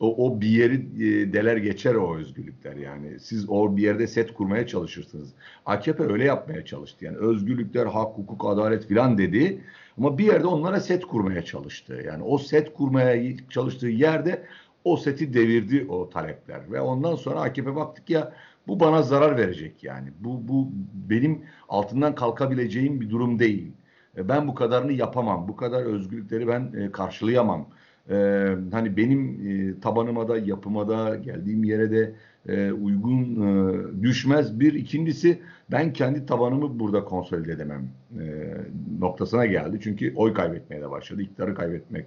o, 0.00 0.26
o 0.26 0.40
bir 0.40 0.48
yeri 0.48 0.74
e, 0.74 1.32
deler 1.32 1.56
geçer 1.56 1.94
o 1.94 2.16
özgürlükler 2.16 2.76
yani. 2.76 3.20
Siz 3.20 3.50
o 3.50 3.76
bir 3.76 3.82
yerde 3.82 4.06
set 4.06 4.34
kurmaya 4.34 4.66
çalışırsınız. 4.66 5.28
AKP 5.66 6.02
öyle 6.02 6.24
yapmaya 6.24 6.64
çalıştı. 6.64 7.04
Yani 7.04 7.16
özgürlükler, 7.16 7.86
hak, 7.86 8.18
hukuk, 8.18 8.44
adalet 8.44 8.86
filan 8.86 9.18
dedi. 9.18 9.60
Ama 9.98 10.18
bir 10.18 10.24
yerde 10.24 10.46
onlara 10.46 10.80
set 10.80 11.06
kurmaya 11.06 11.42
çalıştı. 11.44 12.02
Yani 12.06 12.22
o 12.22 12.38
set 12.38 12.74
kurmaya 12.74 13.36
çalıştığı 13.50 13.88
yerde 13.88 14.46
o 14.84 14.96
seti 14.96 15.34
devirdi 15.34 15.86
o 15.88 16.10
talepler. 16.10 16.72
Ve 16.72 16.80
ondan 16.80 17.14
sonra 17.14 17.40
AKP 17.40 17.76
baktık 17.76 18.10
ya 18.10 18.32
bu 18.68 18.80
bana 18.80 19.02
zarar 19.02 19.36
verecek 19.36 19.84
yani. 19.84 20.08
Bu, 20.20 20.48
bu 20.48 20.68
benim 21.10 21.42
altından 21.68 22.14
kalkabileceğim 22.14 23.00
bir 23.00 23.10
durum 23.10 23.38
değil. 23.38 23.72
E, 24.16 24.28
ben 24.28 24.48
bu 24.48 24.54
kadarını 24.54 24.92
yapamam. 24.92 25.48
Bu 25.48 25.56
kadar 25.56 25.82
özgürlükleri 25.82 26.48
ben 26.48 26.72
e, 26.76 26.92
karşılayamam. 26.92 27.68
Ee, 28.10 28.56
hani 28.72 28.96
benim 28.96 29.48
e, 29.48 29.80
tabanıma 29.80 30.28
da 30.28 30.38
yapıma 30.38 30.88
da 30.88 31.16
geldiğim 31.16 31.64
yere 31.64 31.90
de 31.90 32.12
e, 32.48 32.72
uygun 32.72 33.22
e, 33.22 34.02
düşmez. 34.02 34.60
Bir 34.60 34.74
ikincisi 34.74 35.38
ben 35.70 35.92
kendi 35.92 36.26
tabanımı 36.26 36.78
burada 36.78 37.04
konsolide 37.04 37.52
edemem 37.52 37.88
e, 38.20 38.54
noktasına 39.00 39.46
geldi. 39.46 39.78
Çünkü 39.82 40.12
oy 40.16 40.34
kaybetmeye 40.34 40.82
de 40.82 40.90
başladı. 40.90 41.22
İktidarı 41.22 41.54
kaybetmek 41.54 42.06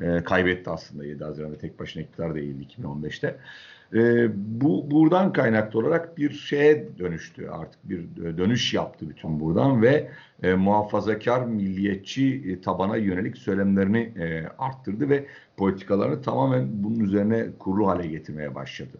e, 0.00 0.24
kaybetti 0.24 0.70
aslında 0.70 1.04
7 1.04 1.24
Haziran'da 1.24 1.58
tek 1.58 1.80
başına 1.80 2.02
iktidar 2.02 2.34
değildi 2.34 2.66
2015'te. 2.78 3.36
E, 3.94 4.30
bu 4.60 4.90
buradan 4.90 5.32
kaynaklı 5.32 5.80
olarak 5.80 6.18
bir 6.18 6.30
şeye 6.30 6.98
dönüştü 6.98 7.48
artık 7.48 7.88
bir 7.88 8.06
dönüş 8.38 8.74
yaptı 8.74 9.08
bütün 9.08 9.40
buradan 9.40 9.82
ve 9.82 10.08
e, 10.42 10.54
muhafazakar 10.54 11.44
milliyetçi 11.44 12.42
e, 12.48 12.60
tabana 12.60 12.96
yönelik 12.96 13.38
söylemlerini 13.38 13.98
e, 13.98 14.46
arttırdı 14.58 15.08
ve 15.10 15.26
politikalarını 15.56 16.22
tamamen 16.22 16.68
bunun 16.72 17.00
üzerine 17.00 17.46
kurulu 17.58 17.88
hale 17.88 18.06
getirmeye 18.06 18.54
başladı. 18.54 18.98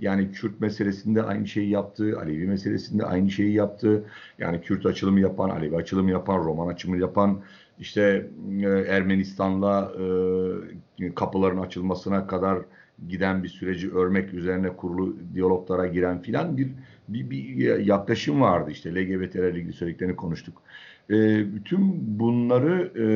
Yani 0.00 0.32
Kürt 0.32 0.60
meselesinde 0.60 1.22
aynı 1.22 1.46
şeyi 1.46 1.70
yaptı, 1.70 2.18
Alevi 2.20 2.46
meselesinde 2.46 3.04
aynı 3.04 3.30
şeyi 3.30 3.52
yaptı. 3.52 4.04
Yani 4.38 4.60
Kürt 4.60 4.86
açılımı 4.86 5.20
yapan, 5.20 5.50
Alevi 5.50 5.76
açılımı 5.76 6.10
yapan, 6.10 6.38
Roman 6.38 6.68
açılımı 6.68 7.00
yapan, 7.00 7.40
işte 7.78 8.26
e, 8.62 8.66
Ermenistan'la 8.68 9.92
e, 11.00 11.14
kapıların 11.14 11.58
açılmasına 11.58 12.26
kadar 12.26 12.58
giden 13.08 13.42
bir 13.42 13.48
süreci 13.48 13.92
örmek 13.92 14.34
üzerine 14.34 14.68
kurulu 14.68 15.16
diyaloglara 15.34 15.86
giren 15.86 16.22
filan 16.22 16.56
bir, 16.56 16.68
bir, 17.08 17.30
bir 17.30 17.78
yaklaşım 17.78 18.40
vardı 18.40 18.70
işte 18.70 18.94
LGBT'lerle 18.94 19.58
ilgili 19.58 19.72
söylediklerini 19.72 20.16
konuştuk. 20.16 20.62
E, 21.10 21.14
bütün 21.54 22.18
bunları 22.18 22.92
e, 22.98 23.06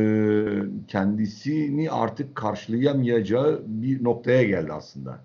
kendisini 0.88 1.90
artık 1.90 2.34
karşılayamayacağı 2.34 3.62
bir 3.66 4.04
noktaya 4.04 4.42
geldi 4.42 4.72
aslında. 4.72 5.20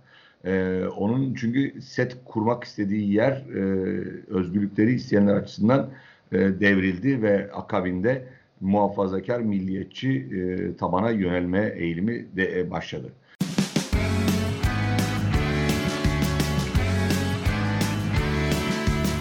E, 0.45 0.83
onun 0.97 1.33
çünkü 1.33 1.81
set 1.81 2.17
kurmak 2.25 2.63
istediği 2.63 3.13
yer 3.13 3.31
e, 3.31 3.61
özgürlükleri 4.27 4.93
isteyenler 4.93 5.35
açısından 5.35 5.89
e, 6.31 6.37
devrildi 6.37 7.21
ve 7.21 7.51
akabinde 7.51 8.27
muhafazakar 8.61 9.39
milliyetçi 9.39 10.09
e, 10.11 10.75
tabana 10.77 11.11
yönelme 11.11 11.73
eğilimi 11.77 12.25
de 12.35 12.59
e, 12.59 12.71
başladı. 12.71 13.13